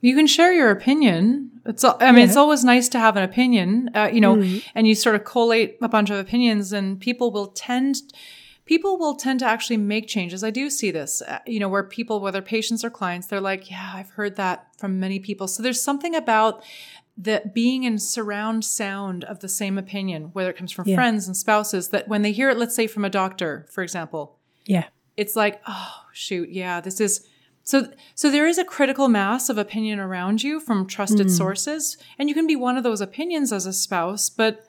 [0.00, 1.50] You can share your opinion.
[1.64, 4.42] It's, I mean, it's always nice to have an opinion, uh, you know,
[4.74, 7.96] and you sort of collate a bunch of opinions and people will tend,
[8.64, 10.42] people will tend to actually make changes.
[10.42, 13.70] I do see this, uh, you know, where people, whether patients or clients, they're like,
[13.70, 15.46] yeah, I've heard that from many people.
[15.46, 16.64] So there's something about
[17.22, 20.96] the being in surround sound of the same opinion, whether it comes from Yeah.
[20.96, 24.38] friends and spouses, that when they hear it, let's say from a doctor, for example,
[24.66, 24.86] Yeah.
[25.16, 27.26] it's like, oh shoot, yeah, this is
[27.64, 31.30] so so there is a critical mass of opinion around you from trusted mm.
[31.30, 34.66] sources, and you can be one of those opinions as a spouse, but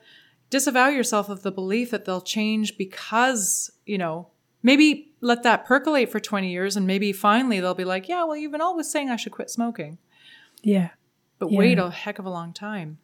[0.50, 4.28] disavow yourself of the belief that they'll change because, you know,
[4.62, 8.36] maybe let that percolate for 20 years and maybe finally they'll be like, yeah, well,
[8.36, 9.98] you've been always saying I should quit smoking
[10.62, 10.90] Yeah.
[11.38, 11.58] But Yeah.
[11.58, 12.98] wait a heck of a long time.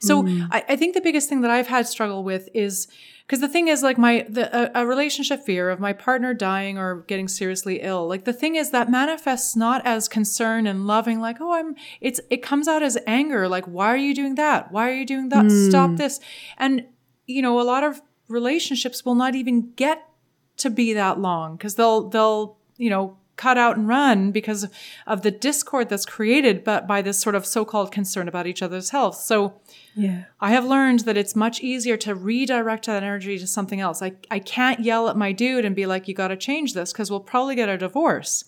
[0.00, 0.48] So mm.
[0.50, 2.88] I, I think the biggest thing that I've had struggle with is
[3.26, 6.78] because the thing is like my the a, a relationship fear of my partner dying
[6.78, 8.06] or getting seriously ill.
[8.08, 11.20] Like the thing is that manifests not as concern and loving.
[11.20, 13.48] Like oh I'm it's it comes out as anger.
[13.48, 14.72] Like why are you doing that?
[14.72, 15.50] Why are you doing that?
[15.50, 15.96] Stop mm.
[15.98, 16.20] this.
[16.58, 16.86] And
[17.26, 20.08] you know a lot of relationships will not even get
[20.56, 24.68] to be that long because they'll they'll you know cut out and run because
[25.06, 28.90] of the discord that's created but by this sort of so-called concern about each other's
[28.90, 29.60] health so
[29.94, 30.24] Yeah.
[30.40, 34.12] i have learned that it's much easier to redirect that energy to something else i,
[34.30, 37.10] I can't yell at my dude and be like you got to change this because
[37.10, 38.44] we'll probably get a divorce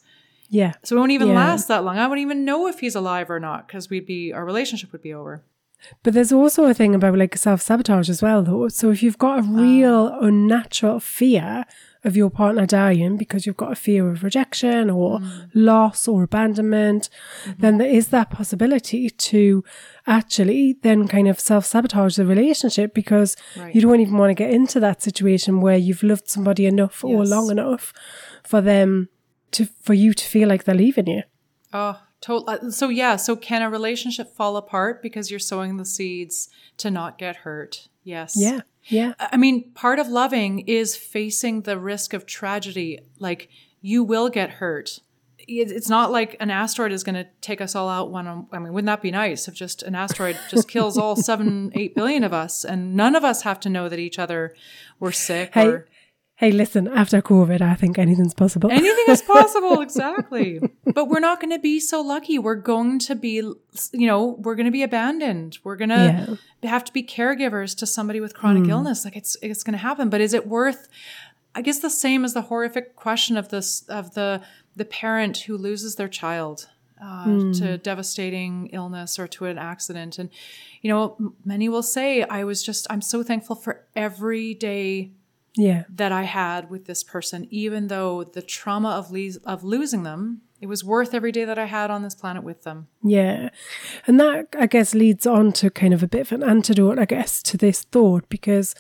[0.49, 0.73] Yeah.
[0.85, 1.35] so it won't even Yeah.
[1.35, 4.33] last that long i wouldn't even know if he's alive or not because we'd be
[4.33, 5.43] our relationship would be over
[6.03, 8.69] But there's also a thing about like self sabotage as well, though.
[8.69, 9.61] So if you've got a ah.
[9.63, 11.65] real unnatural fear
[12.07, 15.49] of your partner dying because you've got a fear of rejection or mm.
[15.55, 17.09] loss or abandonment,
[17.45, 17.61] mm-hmm.
[17.61, 19.65] then there is that possibility to
[20.07, 23.75] actually then kind of self sabotage the relationship because Right.
[23.75, 27.25] you don't even want to get into that situation where you've loved somebody enough or
[27.25, 27.93] long enough
[28.45, 29.09] for them
[29.53, 31.23] to for you to feel like they're leaving you.
[31.73, 32.49] Oh, total.
[32.49, 33.17] Uh, so yeah.
[33.17, 37.89] So can a relationship fall apart because you're sowing the seeds to not get hurt?
[38.05, 38.35] Yes.
[38.37, 38.61] Yeah.
[38.89, 39.15] Yeah.
[39.19, 43.01] I mean, part of loving is facing the risk of tragedy.
[43.19, 43.49] Like,
[43.81, 44.99] you will get hurt.
[45.39, 48.59] It's not like an asteroid is going to take us all out one on, I
[48.59, 52.25] mean, wouldn't that be nice if just an asteroid just kills all seven, eight billion
[52.25, 54.57] of us and none of us have to know that each other
[54.99, 55.87] were sick Hey, or
[56.39, 58.71] Hey, listen, after COVID, I think anything's possible.
[58.71, 59.81] anything is possible.
[59.81, 60.61] exactly.
[60.85, 62.39] But we're not going to be so lucky.
[62.39, 65.57] We're going to be, you know, we're going to be abandoned.
[65.65, 69.07] We're going to have to be caregivers to somebody with chronic illness.
[69.07, 70.11] Like it's, it's going to happen.
[70.11, 70.89] But is it worth,
[71.55, 74.43] I guess the same as the horrific question of this, of the,
[74.75, 76.69] the parent who loses their child.
[76.99, 80.19] Uh, to devastating illness or to an accident.
[80.19, 80.31] And,
[80.81, 85.13] you know, many will say, I was just, I'm so thankful for every day
[85.57, 85.85] yeah.
[85.89, 90.43] that I had with this person, even though the trauma of le- of losing them,
[90.61, 92.89] it was worth every day that I had on this planet with them.
[93.03, 93.51] Yeah.
[94.07, 97.05] And that, I guess, leads on to kind of a bit of an antidote, I
[97.05, 98.75] guess, to this thought because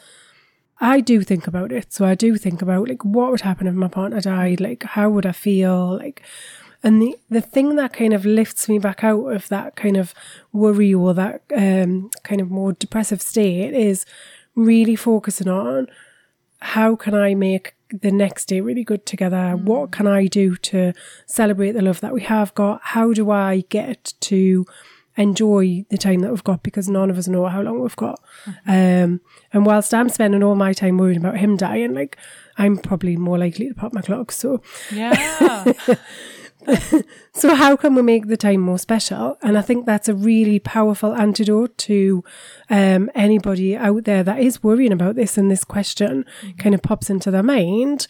[0.81, 1.93] I do think about it.
[1.93, 4.61] So I do think about, like, what would happen if my partner died?
[4.61, 5.97] Like, how would I feel?
[5.97, 6.23] Like,
[6.83, 10.15] and the, the thing that kind of lifts me back out of that kind of
[10.53, 14.07] worry or that um, kind of more depressive state is
[14.55, 15.89] really focusing on
[16.61, 19.53] how can I make the next day really good together?
[19.57, 20.92] What can I do to
[21.27, 22.81] celebrate the love that we have got?
[22.83, 24.66] How do I get to
[25.16, 28.21] enjoy the time that we've got because none of us know how long we've got.
[28.66, 29.21] Um,
[29.53, 32.16] and whilst I'm spending all my time worrying about him dying, like
[32.59, 34.31] I'm probably more likely to pop my clock.
[34.33, 35.73] So, Yeah.
[37.33, 39.38] so how can we make the time more special?
[39.42, 42.24] And I think that's a really powerful antidote to
[42.70, 46.57] um, anybody out there that is worrying about this and this question mm-hmm.
[46.57, 48.07] kind of pops into their mind.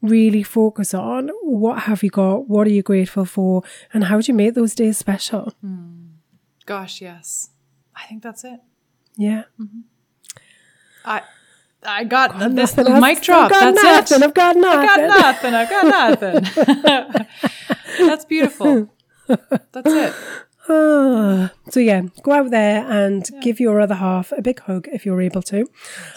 [0.00, 4.30] Really focus on what have you got, what are you grateful for, and how do
[4.30, 5.52] you make those days special?
[5.60, 6.06] Hmm.
[6.66, 7.50] Gosh, yes.
[7.96, 8.60] I think that's it.
[9.16, 9.44] Yeah.
[9.60, 9.80] Mm-hmm.
[11.04, 11.22] I
[11.88, 13.50] I got this Nothing mic drop.
[13.52, 14.22] I've got That's nothing.
[14.22, 14.26] it.
[14.26, 15.52] I've got I got nothing.
[15.52, 15.54] nothing.
[15.54, 17.26] I've got nothing.
[18.06, 18.90] that's beautiful.
[19.26, 20.14] That's it.
[20.70, 21.50] Ah.
[21.70, 25.20] so yeah, go out there and give your other half a big hug if you're
[25.22, 25.66] able to.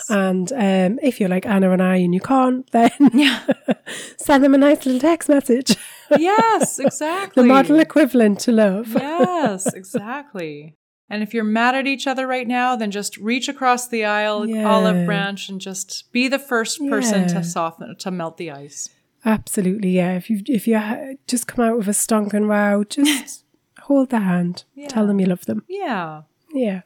[0.09, 3.39] And um, if you're like Anna and I and you can't, then Yeah.
[4.17, 5.77] send them a nice little text message.
[6.17, 7.43] Yes, exactly.
[7.43, 8.89] the model equivalent to love.
[8.89, 10.75] yes, exactly.
[11.11, 14.47] And if you're mad at each other right now, then just reach across the aisle,
[14.49, 14.63] Yeah.
[14.67, 17.27] olive branch, and just be the first person Yeah.
[17.27, 18.89] to soften, to melt the ice.
[19.25, 20.13] Absolutely, yeah.
[20.13, 20.79] If you if you
[21.27, 23.43] just come out with a stonking row, just
[23.81, 25.63] hold their hand, tell them you love them.
[25.67, 26.21] Yeah.
[26.53, 26.81] Yeah.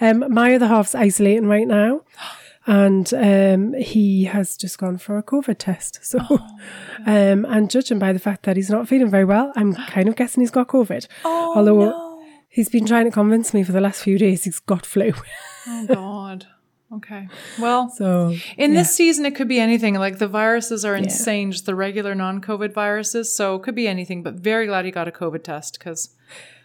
[0.00, 2.02] Um, my other half's isolating right now,
[2.66, 5.98] and um, he has just gone for a COVID test.
[6.02, 6.18] So,
[7.06, 10.14] um, and judging by the fact that he's not feeling very well, I'm kind of
[10.14, 11.06] guessing he's got COVID.
[11.24, 12.09] Oh, Although no.
[12.50, 15.12] He's been trying to convince me for the last few days he's got flu.
[15.66, 16.46] Oh, God.
[16.92, 17.28] Okay.
[17.60, 19.94] Well, so, in this season, it could be anything.
[19.94, 23.36] Like the viruses are insane, just the regular non COVID viruses.
[23.36, 26.16] So it could be anything, but very glad he got a COVID test because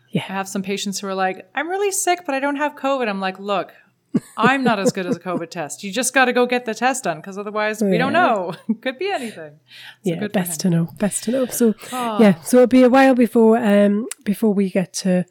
[0.09, 0.23] Yeah.
[0.29, 3.07] I have some patients who are like, I'm really sick, but I don't have COVID.
[3.07, 3.73] I'm like, look,
[4.37, 5.83] I'm not as good as a COVID test.
[5.83, 8.27] You just got to go get the test done because otherwise we don't Yeah.
[8.27, 8.53] know.
[8.81, 9.59] could be anything.
[10.05, 10.87] So yeah, best to know.
[10.97, 11.45] Best to know.
[11.47, 12.17] So, Oh.
[12.21, 15.25] yeah, so it'll be a while before um before we get to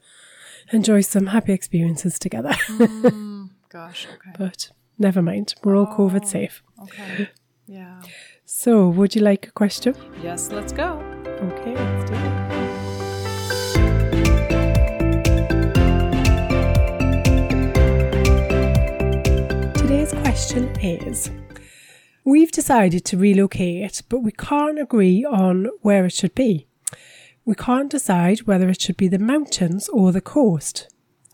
[0.74, 2.52] enjoy some happy experiences together.
[2.68, 4.06] Mm, gosh.
[4.14, 4.30] Okay.
[4.36, 6.62] but never mind, we're all COVID oh, safe.
[6.82, 7.30] Okay.
[7.66, 8.02] Yeah.
[8.44, 9.94] So, would you like a question?
[10.22, 11.02] Yes, let's go.
[11.26, 12.54] Okay, let's do it.
[19.76, 21.30] Today's question is
[22.26, 26.66] We've decided to relocate, but we can't agree on where it should be.
[27.44, 30.88] We can't decide whether it should be the mountains or the coast.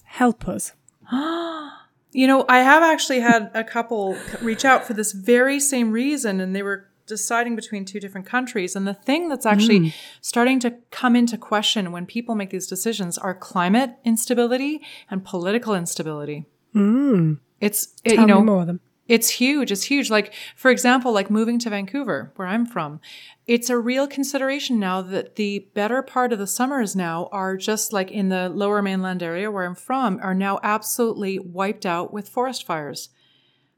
[0.04, 0.72] Help us.
[2.12, 6.40] You know, I have actually had a couple reach out for this very same reason,
[6.40, 8.74] and they were deciding between two different countries.
[8.74, 9.94] And the thing that's actually mm.
[10.20, 15.74] starting to come into question when people make these decisions are climate instability and political
[15.74, 16.46] instability.
[16.74, 17.38] Mm.
[17.60, 18.80] It's it, Tell you know me more of them.
[19.10, 19.72] It's huge.
[19.72, 20.08] It's huge.
[20.08, 23.00] Like, for example, like moving to Vancouver, where I'm from,
[23.44, 27.92] it's a real consideration now that the better part of the summers now are just
[27.92, 32.28] like in the lower mainland area where I'm from, are now absolutely wiped out with
[32.28, 33.08] forest fires.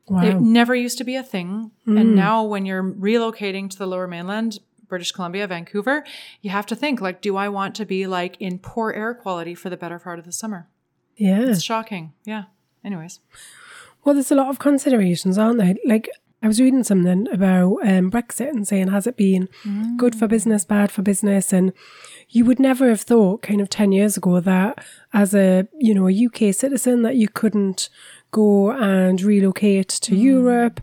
[0.07, 0.23] Wow.
[0.23, 1.71] It never used to be a thing.
[1.87, 2.15] And hmm.
[2.15, 6.05] now when you're relocating to the lower mainland, British Columbia, Vancouver,
[6.43, 9.55] you have to think like, do I want to be like in poor air quality
[9.55, 10.69] for the better part of the summer?
[11.17, 11.41] yeah.
[11.49, 12.13] It's shocking.
[12.27, 12.45] Yeah.
[12.85, 13.21] Anyways.
[14.05, 15.75] Well, there's a lot of considerations, aren't there?
[15.85, 16.09] Like,
[16.43, 19.49] I was reading something about um, Brexit and saying, has it been
[19.97, 21.53] good for business, bad for business?
[21.53, 21.73] And
[22.29, 26.09] you would never have thought, kind of 10 years ago, that as a, you know,
[26.09, 27.89] a UK citizen, that you couldn't
[28.33, 30.81] go and relocate to Europe.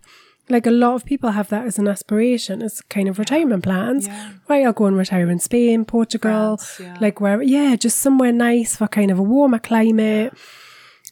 [0.48, 4.08] Like a lot of people have that as an aspiration, as kind of retirement plans.
[4.08, 4.32] Yeah.
[4.48, 6.98] Right, I'll go and retire in Spain, Portugal, France, yeah.
[7.02, 10.34] like where, yeah, just somewhere nice for kind of a warmer climate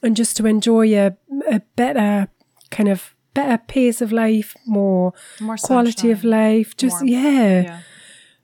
[0.03, 1.15] and just to enjoy a,
[1.49, 2.27] a better
[2.71, 6.75] kind of better pace of life, more, More quality of life.
[6.75, 7.79] Just yeah, Yeah.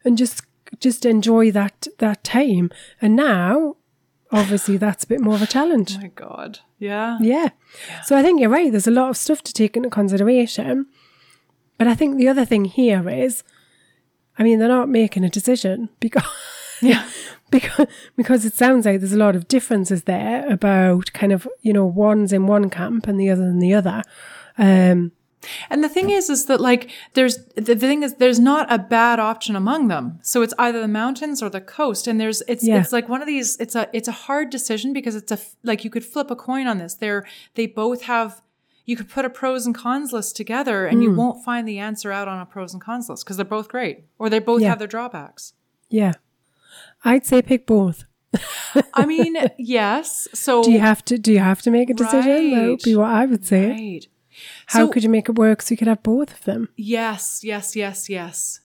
[0.05, 0.43] and just
[0.79, 2.69] just enjoy that that time.
[3.01, 3.75] And now,
[4.31, 5.95] obviously, that's a bit more of a challenge.
[5.97, 6.59] Oh my God.
[6.79, 7.17] Yeah.
[7.21, 7.49] Yeah.
[8.05, 8.71] So I think you're right.
[8.71, 10.87] There's a lot of stuff to take into consideration.
[11.77, 13.43] But I think the other thing here is,
[14.37, 16.23] I mean, they're not making a decision because
[16.81, 17.07] Yeah.
[17.57, 17.87] because
[18.19, 21.85] because it sounds like there's a lot of differences there about kind of you know
[21.85, 24.01] one's in one camp and the other in the other.
[24.57, 25.11] Um,
[25.69, 27.35] And the thing is, is that like there's
[27.69, 30.05] the thing is there's not a bad option among them.
[30.31, 32.79] So it's either the mountains or the coast, and there's it's Yeah.
[32.79, 33.57] it's like one of these.
[33.63, 35.39] It's a it's a hard decision because it's a
[35.69, 36.93] like you could flip a coin on this.
[36.95, 37.23] They're
[37.55, 38.41] they both have.
[38.85, 41.03] You could put a pros and cons list together, and Hmm.
[41.03, 43.67] you won't find the answer out on a pros and cons list because they're both
[43.75, 44.69] great, or they both Yeah.
[44.71, 45.53] have their drawbacks.
[45.89, 46.13] yeah,
[47.03, 48.05] I'd say pick both.
[48.93, 50.27] I mean, yes.
[50.33, 51.17] So Do you have to?
[51.17, 52.51] Do you have to make a decision?
[52.51, 53.01] That would be Right.
[53.01, 53.69] what I would say.
[53.71, 54.07] right?
[54.67, 56.69] How So- could you make it work so you could have both of them?
[56.75, 58.59] Yes, yes, yes, yes.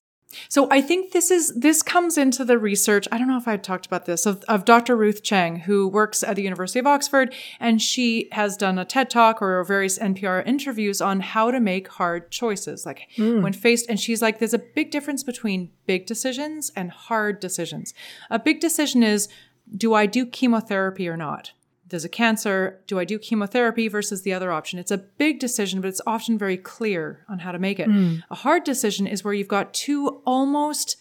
[0.47, 3.07] So I think this is this comes into the research.
[3.11, 4.95] I don't know if I talked about this of, of Dr.
[4.95, 9.09] Ruth Chang, who works at the University of Oxford, and she has done a TED
[9.09, 13.41] talk or various NPR interviews on how to make hard choices, like hmm.
[13.41, 13.89] when faced.
[13.89, 17.93] And she's like, "There's a big difference between big decisions and hard decisions.
[18.29, 19.29] A big decision is,
[19.75, 21.53] do I do chemotherapy or not?"
[21.89, 22.81] There's a cancer.
[22.87, 24.79] Do I do chemotherapy versus the other option?
[24.79, 27.89] It's a big decision, but it's often very clear on how to make it.
[27.89, 28.23] Mm.
[28.29, 30.97] A hard decision is where you've got two almost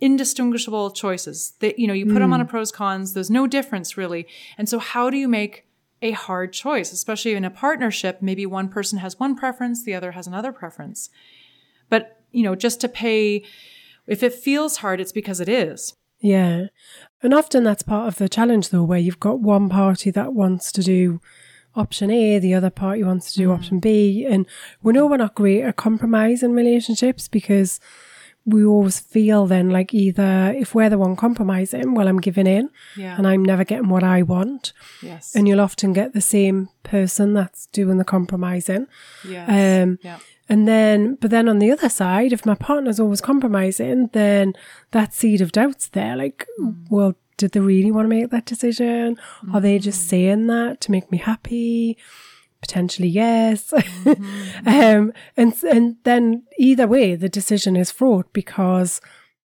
[0.00, 2.44] indistinguishable choices that, you know, you put them on mm.
[2.44, 3.14] a pros cons.
[3.14, 4.26] There's no difference really.
[4.58, 5.66] And so how do you make
[6.02, 8.20] a hard choice, especially in a partnership?
[8.20, 11.08] Maybe one person has one preference, the other has another preference.
[11.88, 13.44] But, you know, just to pay,
[14.06, 15.94] if it feels hard, it's because it is.
[16.20, 16.66] Yeah.
[17.22, 20.72] And often that's part of the challenge, though, where you've got one party that wants
[20.72, 21.20] to do
[21.74, 23.54] option A, the other party wants to do mm.
[23.54, 24.26] option B.
[24.28, 24.46] And
[24.82, 27.80] we know we're not great at compromise in relationships because
[28.48, 32.70] we always feel then like either if we're the one compromising, well, I'm giving in
[32.96, 33.16] Yeah.
[33.18, 34.72] and I'm never getting what I want.
[35.02, 35.34] Yes.
[35.34, 38.86] And you'll often get the same person that's doing the compromising.
[39.28, 39.48] yes.
[39.84, 40.18] Um, yeah.
[40.48, 44.52] And then, but then on the other side, if my partner's always compromising, then
[44.92, 46.14] that seed of doubt's there.
[46.14, 46.46] Like,
[46.88, 49.18] well, did they really want to make that decision?
[49.52, 51.98] Are they just saying that to make me happy?
[52.66, 53.72] Potentially, yes.
[54.66, 59.00] um, and and then either way, the decision is fraught because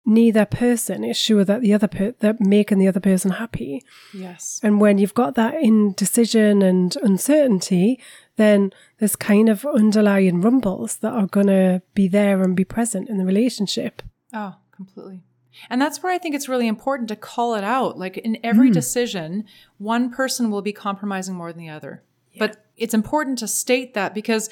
[0.03, 3.83] neither person is sure that the other per- that making the other person happy.
[4.13, 4.59] Yes.
[4.63, 7.99] And when you've got that indecision and uncertainty,
[8.35, 13.09] then there's kind of underlying rumbles that are going to be there and be present
[13.09, 14.01] in the relationship.
[14.33, 15.21] Oh, completely.
[15.69, 17.99] And that's where I think it's really important to call it out.
[17.99, 19.45] Like in every decision,
[19.77, 22.01] one person will be compromising more than the other.
[22.37, 24.49] But it's important to state that because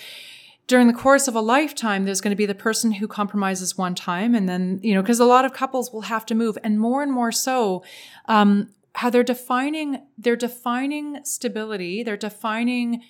[0.68, 3.96] during the course of a lifetime, there's going to be the person who compromises one
[3.96, 4.36] time.
[4.36, 7.04] And then, you know, because a lot of couples will have to move and more
[7.04, 7.84] and more so,
[8.28, 12.04] um, how they're defining, they're defining stability.
[12.04, 13.02] They're defining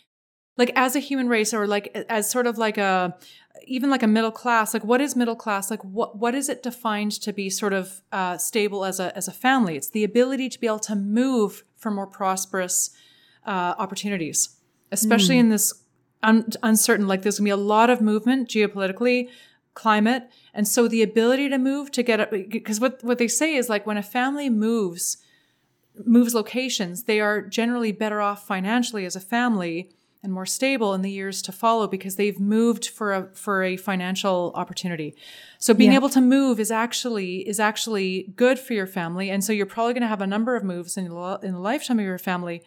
[0.57, 3.15] like as a human race or like as sort of like a
[3.65, 6.61] even like a middle class like what is middle class like what what is it
[6.61, 10.49] defined to be sort of uh, stable as a as a family it's the ability
[10.49, 12.91] to be able to move for more prosperous
[13.45, 14.57] uh, opportunities
[14.91, 15.41] especially hmm.
[15.41, 15.73] in this
[16.23, 19.29] un- uncertain like there's gonna be a lot of movement geopolitically
[19.73, 23.69] climate and so the ability to move to get because what what they say is
[23.69, 25.17] like when a family moves
[26.05, 29.89] moves locations they are generally better off financially as a family
[30.23, 33.75] and more stable in the years to follow because they've moved for a for a
[33.75, 35.15] financial opportunity.
[35.57, 35.97] So being Yeah.
[35.97, 39.93] able to move is actually is actually good for your family, and so you're probably
[39.93, 42.61] going to have a number of moves in the, in the lifetime of your family.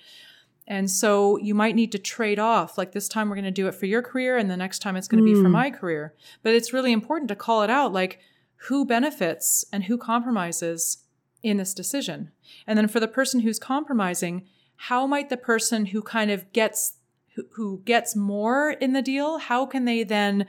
[0.67, 2.79] And so you might need to trade off.
[2.79, 4.97] Like this time we're going to do it for your career, and the next time
[4.97, 5.53] it's going to be for hmm.
[5.53, 6.15] my career.
[6.43, 8.21] But it's really important to call it out, like
[8.69, 11.05] who benefits and who compromises
[11.43, 12.33] in this decision.
[12.67, 14.47] And then for the person who's compromising,
[14.77, 16.95] how might the person who kind of gets
[17.35, 20.47] who, who gets more in the deal, how can they then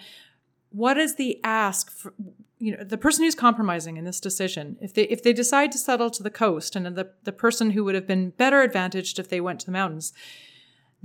[0.75, 2.13] what is the ask for
[2.57, 5.77] you know the person who's compromising in this decision if they if they decide to
[5.77, 9.29] settle to the coast and the the person who would have been better advantaged if
[9.29, 10.13] they went to the mountains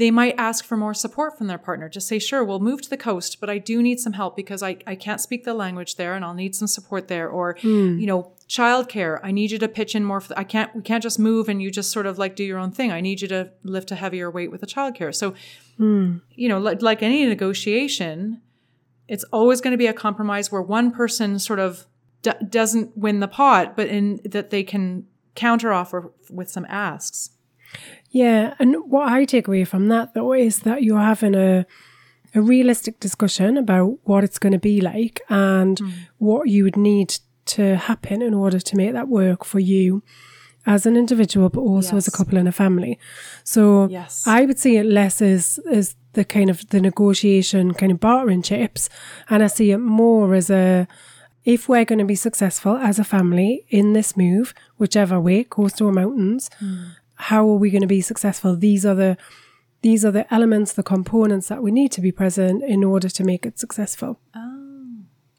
[0.00, 1.86] they might ask for more support from their partner.
[1.86, 4.62] Just say, sure, we'll move to the coast, but I do need some help because
[4.62, 7.28] I, I can't speak the language there and I'll need some support there.
[7.28, 7.98] Or, hmm.
[7.98, 10.22] you know, childcare, I need you to pitch in more.
[10.38, 12.70] I can't, we can't just move and you just sort of like do your own
[12.70, 12.90] thing.
[12.90, 15.14] I need you to lift a heavier weight with the childcare.
[15.14, 15.34] So,
[15.76, 16.18] hmm.
[16.34, 18.40] you know, like, like any negotiation,
[19.10, 21.84] it's always going to be a compromise where one person sort of
[22.22, 25.04] d- doesn't win the pot, but in that they can
[25.34, 27.30] counter offer with some asks.
[28.10, 31.66] Yeah, and what I take away from that though is that you're having a
[32.32, 35.90] a realistic discussion about what it's going to be like and hmm.
[36.18, 40.04] what you would need to happen in order to make that work for you
[40.64, 43.00] as an individual, but also as a couple and a family.
[43.42, 44.24] So Yes.
[44.28, 48.42] I would see it less as as the kind of the negotiation kind of bartering
[48.42, 48.88] chips,
[49.28, 50.88] and I see it more as a
[51.44, 55.80] if we're going to be successful as a family in this move, whichever way, coast
[55.80, 56.84] or mountains, hmm.
[57.14, 58.56] how are we going to be successful?
[58.56, 59.16] These are the
[59.82, 63.24] these are the elements, the components that we need to be present in order to
[63.24, 64.20] make it successful.
[64.34, 64.46] oh.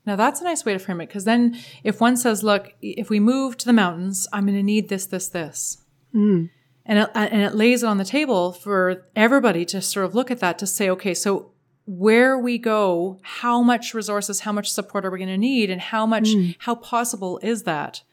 [0.04, 3.10] Now that's a nice way to frame it because then if one says, "Look, if
[3.10, 5.78] we move to the mountains, I'm going to need this, this, this,"
[6.12, 6.46] hmm.
[6.86, 10.16] And it, uh, and it lays it on the table for everybody to sort of
[10.16, 11.52] look at that to say, "Okay, so
[11.86, 15.82] where we go, how much resources, how much support are we going to need, and
[15.82, 16.52] how much, hmm.
[16.60, 18.04] how possible is that?"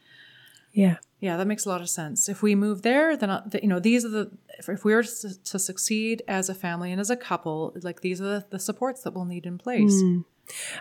[0.71, 0.97] Yeah.
[1.21, 2.29] Yeah, that makes a lot of sense.
[2.29, 4.93] If we move there, then uh, the- you know these are the if, if we
[4.93, 8.45] are to, to succeed as a family and as a couple, like these are the,
[8.51, 9.99] the supports that we'll need in place.
[10.01, 10.21] Hmm.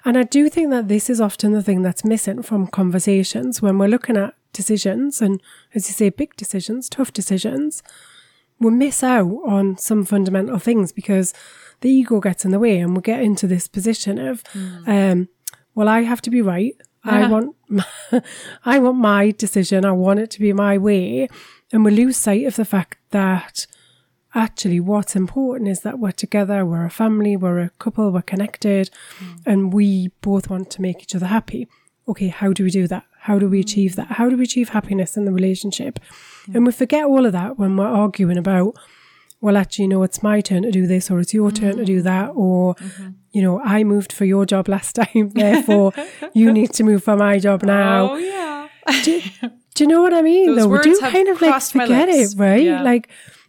[0.05, 3.79] And I do think that this is often the thing that's missing from conversations when
[3.79, 5.43] we're looking at decisions and,
[5.75, 7.83] as you say, big decisions, tough decisions.
[8.59, 11.33] We miss out on some fundamental things because
[11.81, 14.43] the ego gets in the way and we get into this position of,
[14.87, 15.29] um,
[15.75, 16.75] well, I have to be right.
[17.05, 17.85] I want, my,
[18.65, 19.85] I want my decision.
[19.85, 21.29] I want it to be my way,
[21.73, 23.67] and we lose sight of the fact that
[24.35, 28.91] actually what's important is that we're together, we're a family, we're a couple, we're connected,
[29.19, 29.37] hmm.
[29.47, 31.69] and we both want to make each other happy.
[32.07, 33.05] Okay, how do we do that?
[33.21, 34.09] How do we achieve that?
[34.13, 35.99] How do we achieve happiness in the relationship?
[36.47, 36.57] Hmm.
[36.57, 38.77] And we forget all of that when we're arguing about,
[39.41, 41.85] well, actually, you know, it's my turn to do this, or it's your turn to
[41.85, 42.05] do hmm.
[42.05, 43.11] that, or, mm-hmm.
[43.33, 45.93] you know, I moved for your job last time, therefore
[46.35, 48.13] you need to move for my job now.
[48.13, 48.69] Oh yeah.
[49.03, 49.23] Do,
[49.75, 50.47] do you know what I mean?
[50.47, 52.35] Those though we do words have kind of like forget lips.
[52.35, 52.65] it, right?
[52.65, 52.83] Yeah.
[52.83, 53.09] Like,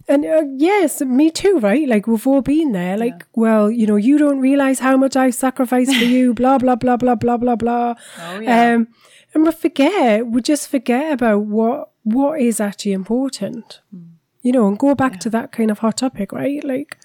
[0.09, 1.87] and uh, yes, me too, right?
[1.87, 2.97] Like we've all been there.
[2.97, 6.33] Like, well, you know, you don't realize how much I've sacrificed for you.
[6.33, 7.95] Blah blah blah blah blah blah blah.
[8.19, 8.73] Oh, yeah.
[8.73, 8.87] Um,
[9.33, 10.25] and we forget.
[10.25, 13.81] We just forget about what what is actually important.
[13.91, 14.17] Hmm.
[14.41, 16.63] You know, and go back to that kind of hot topic, right?
[16.63, 16.97] Like,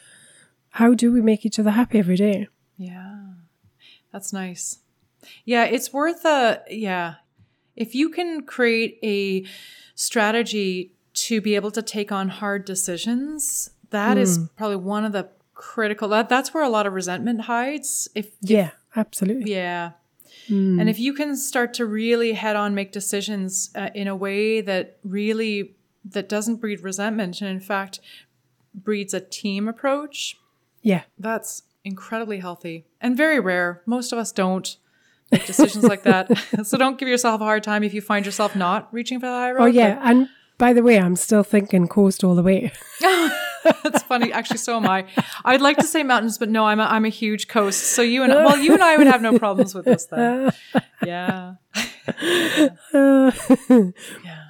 [0.70, 2.48] how do we make each other happy every day?
[2.76, 3.14] Yeah.
[4.12, 4.78] That's nice.
[5.44, 7.16] Yeah, it's worth a yeah.
[7.76, 9.44] If you can create a
[9.94, 14.44] strategy to be able to take on hard decisions, that is Hmm.
[14.56, 18.08] probably one of the critical that that's where a lot of resentment hides.
[18.14, 19.52] If Yeah, absolutely.
[19.52, 19.92] yeah.
[20.48, 20.80] Hmm.
[20.80, 24.60] And if you can start to really head on make decisions uh, in a way
[24.60, 28.00] that really that doesn't breed resentment and in fact
[28.74, 30.36] breeds a team approach,
[30.82, 31.02] Yeah.
[31.18, 33.80] that's incredibly healthy and very rare.
[33.86, 34.76] Most of us don't
[35.30, 36.30] make decisions like that.
[36.66, 39.32] So don't give yourself a hard time if you find yourself not reaching for the
[39.32, 39.62] high road.
[39.62, 40.28] Oh yeah, and
[40.64, 42.72] by the way, I'm still thinking coast all the way.
[43.82, 44.32] That's funny.
[44.32, 45.04] Actually, so am I.
[45.44, 47.82] I'd like to say mountains, but no, I'm a, I'm a huge coast.
[47.82, 50.52] So you and well, you and I would have no problems with this then.
[51.04, 51.56] Yeah.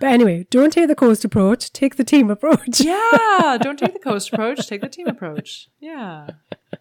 [0.01, 1.73] But anyway, don't take the coast approach.
[1.73, 2.81] Take the team approach.
[2.81, 3.59] Yeah.
[3.61, 4.69] Don't take the coast approach.
[4.69, 5.69] Take the team approach.
[5.81, 6.29] Yeah.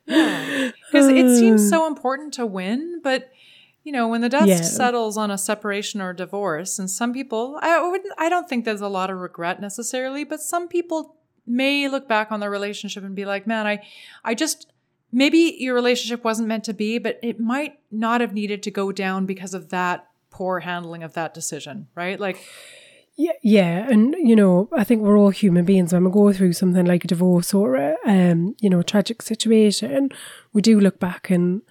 [0.06, 0.72] Yeah.
[0.92, 3.32] Because it seems so important to win, but
[3.84, 4.62] you know, when the dust Yeah.
[4.62, 8.82] settles on a separation or divorce, and some people, I wouldn't, I don't think there's
[8.82, 11.16] a lot of regret necessarily, but some people
[11.46, 13.84] may look back on their relationship and be like, man, I,
[14.24, 14.72] I just,
[15.12, 18.92] maybe your relationship wasn't meant to be, but it might not have needed to go
[18.94, 22.20] down because of that poor handling of that decision, right?
[22.20, 22.38] Like,
[23.16, 25.94] Yeah, yeah, and you know, I think we're all human beings.
[25.94, 29.22] When we go through something like a divorce or a, um, you know, a tragic
[29.22, 30.10] situation,
[30.54, 31.62] we do look back and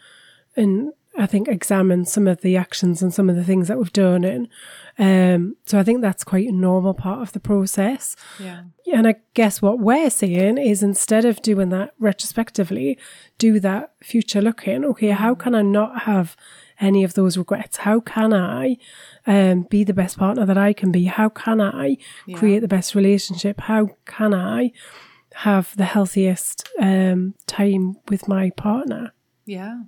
[0.54, 3.92] and I think examine some of the actions and some of the things that we've
[3.92, 4.48] done, and
[4.98, 8.16] um, so I think that's quite a normal part of the process.
[8.86, 8.98] yeah.
[8.98, 12.98] And I guess what we're saying is instead of doing that retrospectively,
[13.38, 14.84] do that future looking.
[14.84, 16.36] Okay, how can I not have
[16.80, 17.78] any of those regrets?
[17.78, 18.76] How can I
[19.26, 21.04] um, be the best partner that I can be?
[21.04, 21.96] How can I
[22.34, 23.60] create the best relationship?
[23.62, 24.72] How can I
[25.36, 29.12] have the healthiest um, time with my partner?
[29.46, 29.82] Yeah.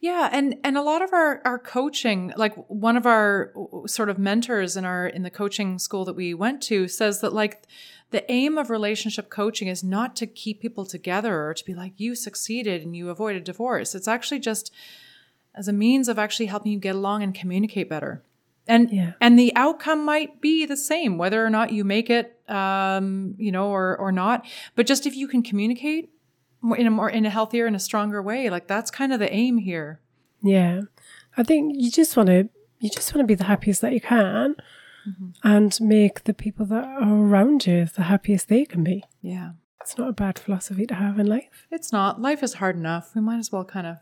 [0.00, 3.52] Yeah, and and a lot of our our coaching, like one of our
[3.86, 7.32] sort of mentors in our in the coaching school that we went to says that
[7.32, 7.66] like
[8.10, 11.94] the aim of relationship coaching is not to keep people together or to be like
[11.96, 13.94] you succeeded and you avoided divorce.
[13.94, 14.72] It's actually just
[15.56, 18.22] as a means of actually helping you get along and communicate better.
[18.68, 19.12] And Yeah.
[19.20, 23.50] and the outcome might be the same whether or not you make it um, you
[23.50, 24.46] know or or not,
[24.76, 26.10] but just if you can communicate
[26.76, 29.32] in a more in a healthier and a stronger way, like that's kind of the
[29.32, 30.00] aim here.
[30.42, 30.82] Yeah.
[31.36, 32.48] I think you just want to
[32.80, 34.56] you just want to be the happiest that you can
[35.06, 35.46] Mm-hmm.
[35.46, 39.04] and make the people that are around you the happiest they can be.
[39.20, 39.50] Yeah.
[39.82, 41.66] It's not a bad philosophy to have in life.
[41.70, 42.22] It's not.
[42.22, 43.14] Life is hard enough.
[43.14, 43.96] We might as well kind of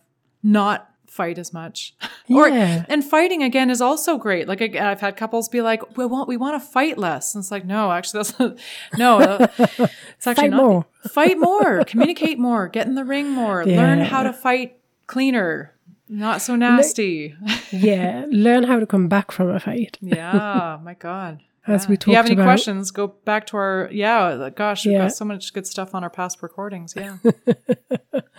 [0.45, 1.95] not fight as much.
[2.29, 2.39] Yeah.
[2.83, 4.47] Or and fighting again is also great.
[4.47, 7.43] Like again, I've had couples be like, "We want we want to fight less." And
[7.43, 8.39] it's like, no, actually, that's
[8.97, 9.19] no.
[9.59, 9.59] It's
[10.27, 10.63] actually Fight not.
[10.63, 10.87] more.
[11.11, 11.85] Fight more.
[11.85, 12.69] communicate more.
[12.69, 13.65] Get in the ring more.
[13.67, 15.75] Learn how to fight cleaner.
[16.09, 17.35] Not so nasty.
[17.73, 18.25] yeah.
[18.31, 19.99] Learn how to come back from a fight.
[20.01, 20.79] yeah.
[20.83, 21.41] My God.
[21.67, 21.89] As Yeah.
[21.91, 22.45] we If you have any about.
[22.45, 24.49] questions, go back to our yeah.
[24.55, 26.95] Gosh, we've got so much good stuff on our past recordings.
[26.97, 27.17] Yeah.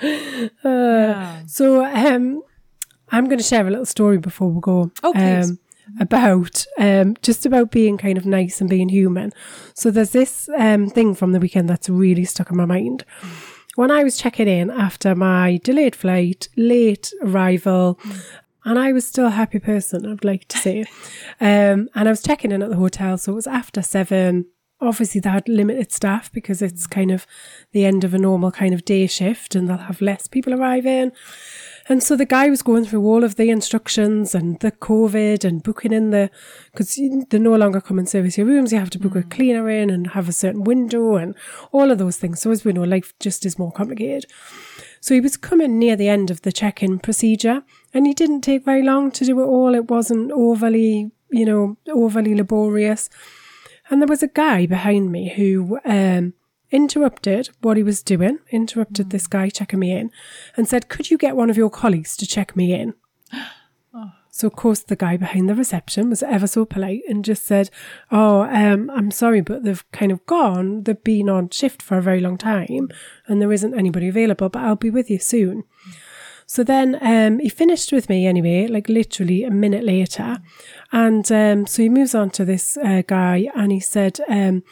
[0.03, 0.07] Uh,
[0.63, 1.41] yeah.
[1.47, 2.41] So um,
[3.13, 4.91] I'm going to share a little story before we go.
[5.03, 5.51] Oh, please.
[5.51, 5.59] Um,
[5.99, 9.31] about um, just about being kind of nice and being human.
[9.75, 13.05] So there's this um, thing from the weekend that's really stuck in my mind.
[13.75, 17.99] When I was checking in after my delayed flight, late arrival,
[18.65, 20.85] and I was still a happy person, I'd like to say.
[21.41, 24.45] Um, and I was checking in at the hotel, so it was after seven.
[24.79, 27.27] Obviously, they had limited staff because it's kind of
[27.73, 31.11] the end of a normal kind of day shift, and they'll have less people arriving.
[31.89, 35.61] And so the guy was going through all of the instructions and the COVID and
[35.61, 36.29] booking in the,
[36.71, 36.95] because
[37.29, 38.71] they no longer come and service your rooms.
[38.71, 41.35] You have to book a cleaner in and have a certain window and
[41.73, 42.41] all of those things.
[42.41, 44.25] So as we know, life just is more complicated.
[45.01, 47.63] So he was coming near the end of the check-in procedure
[47.93, 49.75] and he didn't take very long to do it all.
[49.75, 53.09] It wasn't overly, you know, overly laborious.
[53.89, 56.33] And there was a guy behind me who um,
[56.73, 60.11] interrupted what he was doing, interrupted this guy checking me in,
[60.57, 62.93] and said, Could you get one of your colleagues to check me in?
[64.35, 67.69] So, of course, the guy behind the reception was ever so polite and just said,
[68.11, 70.85] Oh, um, I'm sorry, but they've kind of gone.
[70.85, 72.89] They've been on shift for a very long time
[73.27, 75.65] and there isn't anybody available, but I'll be with you soon.
[76.47, 80.39] So then um, he finished with me anyway, like literally a minute later.
[80.91, 84.63] And um, so he moves on to this uh, guy and he said, um,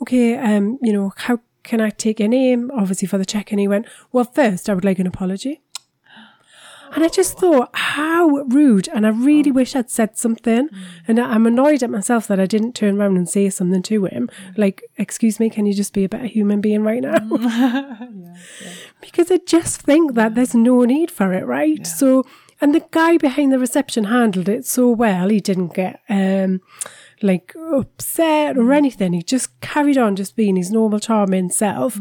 [0.00, 2.70] Okay, um, you know, how can I take your name?
[2.74, 3.50] Obviously, for the check.
[3.52, 5.60] And he went, Well, first, I would like an apology.
[6.94, 8.88] And I just thought, how rude.
[8.88, 10.70] And I really wish I'd said something.
[10.70, 10.78] Mm.
[11.06, 14.06] And I- I'm annoyed at myself that I didn't turn around and say something to
[14.06, 14.28] him.
[14.28, 14.56] Mm.
[14.56, 17.18] Like, excuse me, can you just be a better human being right now?
[17.18, 18.34] Mm.
[19.02, 21.86] because I just think that there's no need for it, right?
[21.86, 22.24] So,
[22.62, 25.28] and the guy behind the reception handled it so well.
[25.28, 26.62] He didn't get, um,
[27.22, 29.12] like upset or anything.
[29.12, 31.98] He just carried on just being his normal charming self.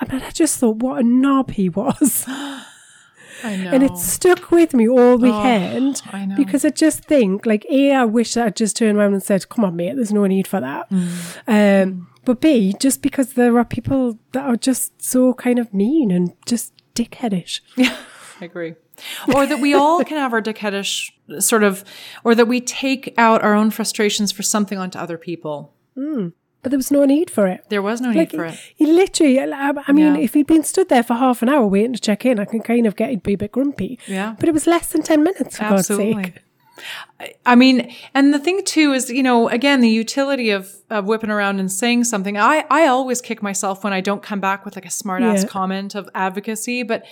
[0.00, 2.26] I mean, I just thought what a knob he was.
[3.42, 3.70] I know.
[3.70, 6.36] And it stuck with me all weekend I know.
[6.36, 9.64] because I just think, like, A, I wish I'd just turned around and said, come
[9.64, 10.90] on, mate, there's no need for that.
[10.90, 11.82] Mm.
[11.82, 16.10] Um, but B, just because there are people that are just so kind of mean
[16.10, 17.60] and just dickheadish.
[17.76, 17.96] Yeah,
[18.40, 18.74] I agree.
[19.34, 21.84] Or that we all can have our dickheadish sort of,
[22.24, 25.72] or that we take out our own frustrations for something onto other people.
[25.96, 26.32] Mm.
[26.62, 27.64] But there was no need for it.
[27.70, 28.58] There was no need for it.
[28.76, 30.20] he literally, I I mean, Yeah.
[30.20, 32.60] if he'd been stood there for half an hour waiting to check in, I can
[32.60, 33.98] kind of get he'd be a bit grumpy.
[34.06, 34.34] Yeah.
[34.38, 36.22] But it was less than 10 minutes, for God's Absolutely.
[36.24, 36.34] sake.
[37.46, 41.30] I- mean, and the thing too is, you know, again, the utility of, of whipping
[41.30, 42.36] around and saying something.
[42.38, 45.42] I, I always kick myself when I don't come back with like a smart ass
[45.42, 45.48] Yeah.
[45.48, 46.82] comment of advocacy.
[46.82, 47.04] But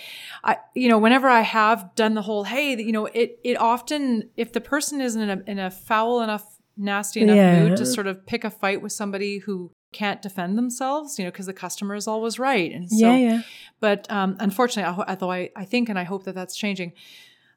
[0.43, 4.29] I, you know, whenever I have done the whole, hey, you know, it, it often,
[4.37, 6.45] if the person is in a, in a foul enough,
[6.77, 7.63] nasty enough Yeah.
[7.67, 11.31] mood to sort of pick a fight with somebody who can't defend themselves, you know,
[11.31, 12.71] because the customer is always right.
[12.71, 13.41] And so, Yeah, yeah.
[13.79, 16.93] but um, unfortunately, I ho- although I, I think and I hope that that's changing.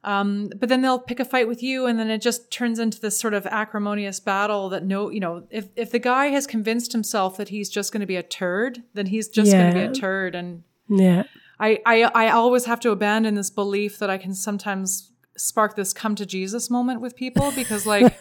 [0.05, 3.00] Um, but then they'll pick a fight with you, and then it just turns into
[3.00, 6.92] this sort of acrimonious battle that no, you know, if if the guy has convinced
[6.92, 9.84] himself that he's just going to be a turd, then he's just going to be
[9.84, 10.34] a turd.
[10.34, 11.24] And Yeah.
[11.61, 15.92] I, I I always have to abandon this belief that I can sometimes spark this
[15.92, 18.16] come to Jesus moment with people because like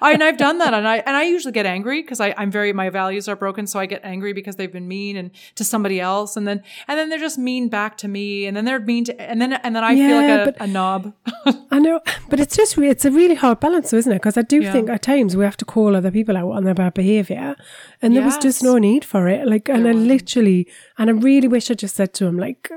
[0.00, 2.50] I and I've done that and I and I usually get angry because I I'm
[2.50, 5.64] very my values are broken so I get angry because they've been mean and to
[5.64, 8.80] somebody else and then and then they're just mean back to me and then they're
[8.80, 11.12] mean to and then and then I feel Yeah, like but- a, a knob.
[11.70, 12.00] I know,
[12.30, 14.16] but it's just it's a really hard balance, though, isn't it?
[14.16, 14.72] Because I do Yeah.
[14.72, 17.56] think at times we have to call other people out on their bad behaviour,
[18.00, 19.46] and there was just no need for it.
[19.46, 20.08] Like, and There I wasn't.
[20.08, 20.68] literally,
[20.98, 22.70] and I really wish I just said to him, like,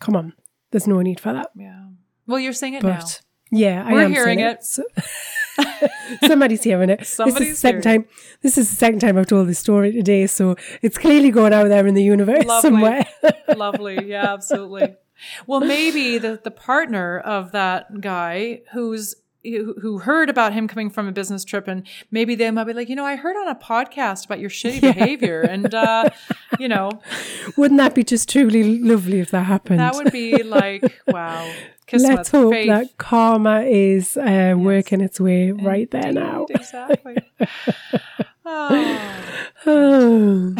[0.00, 0.32] "Come on,
[0.70, 1.76] there's no need for that." yeah.
[2.30, 3.20] Well, you're saying it But
[3.50, 4.64] yeah, I We're am hearing saying it.
[4.64, 4.84] So-
[6.26, 7.00] Somebody's hearing it.
[7.00, 8.08] this is the second hearing time.
[8.42, 11.68] This is the second time I've told this story today, so it's clearly going out
[11.68, 12.70] there in the universe Lovely.
[12.70, 13.06] somewhere.
[13.56, 14.08] Lovely.
[14.08, 14.96] Yeah, absolutely.
[15.46, 19.14] Well, maybe the, the partner of that guy who's
[19.44, 22.72] who who heard about him coming from a business trip and maybe they might be
[22.72, 26.10] like, you know, I heard on a podcast about your shitty behavior and uh,
[26.58, 26.90] you know,
[27.56, 29.80] Wouldn't that be just truly lovely if that happened?
[29.80, 31.50] that would be like, wow.
[31.86, 32.68] Kiss Let's hope faith.
[32.68, 36.46] that karma is uh, working its way right there now.
[36.48, 37.16] Exactly.
[38.46, 39.26] Oh.
[39.66, 40.54] Oh.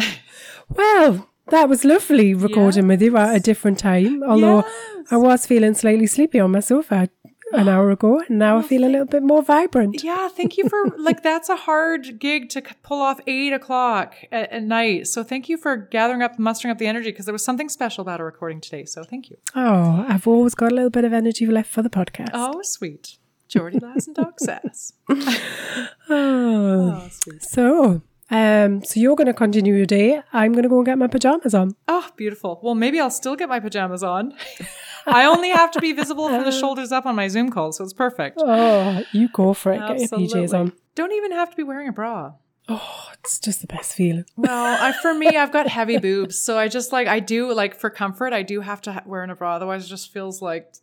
[0.69, 4.23] well, that was lovely recording with you at a different time.
[4.23, 5.07] Although Yes.
[5.11, 7.09] I was feeling slightly sleepy on my sofa
[7.53, 10.03] an hour ago, and now I feel a little bit more vibrant.
[10.03, 14.51] Yeah, thank you for like that's a hard gig to pull off eight o'clock at,
[14.51, 15.07] at night.
[15.07, 18.01] So thank you for gathering up, mustering up the energy because there was something special
[18.01, 18.85] about a recording today.
[18.85, 19.37] So thank you.
[19.55, 22.31] Oh, I've always got a little bit of energy left for the podcast.
[22.33, 24.93] Oh, sweet, Geordie Lass and Doc Sass.
[25.09, 25.87] Oh.
[26.09, 27.41] Oh, sweet.
[27.43, 30.21] So, um, so you're going to continue your day.
[30.31, 31.75] I'm going to go and get my pajamas on.
[31.89, 32.61] Oh, beautiful.
[32.63, 34.33] Well, maybe I'll still get my pajamas on.
[35.05, 37.83] I only have to be visible from the shoulders up on my Zoom call, so
[37.83, 38.39] it's perfect.
[38.41, 39.79] Oh, you go for it.
[39.79, 40.71] Get your PJs on.
[40.95, 42.33] Don't even have to be wearing a bra.
[42.69, 44.23] Oh, it's just the best feeling.
[44.37, 47.75] Well, I, for me, I've got heavy boobs, so I just like I do like
[47.75, 49.55] for comfort, I do have to ha- wear in a bra.
[49.55, 50.73] Otherwise, it just feels like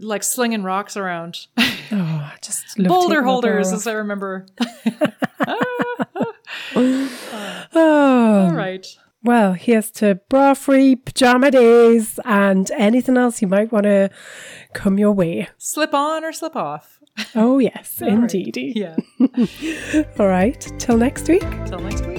[0.00, 1.46] like slinging rocks around.
[1.58, 4.46] Oh, just Boulder taking my bra holders, as I remember.
[7.74, 8.86] Oh, All right.
[9.22, 14.10] well, here's to bra free pajama days and anything else you might want to
[14.74, 15.48] come your way.
[15.56, 17.00] Slip on or slip off.
[17.34, 18.56] Oh, yes, indeed.
[18.56, 18.72] indeedy.
[18.76, 20.04] Yeah.
[20.18, 21.40] All right, till next week.
[21.66, 22.18] Till next week.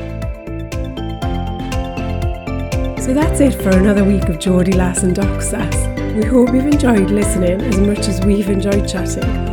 [3.04, 5.76] So that's it for another week of Geordie Lass and Doc Sass.
[6.16, 9.53] We hope you've enjoyed listening as much as we've enjoyed chatting.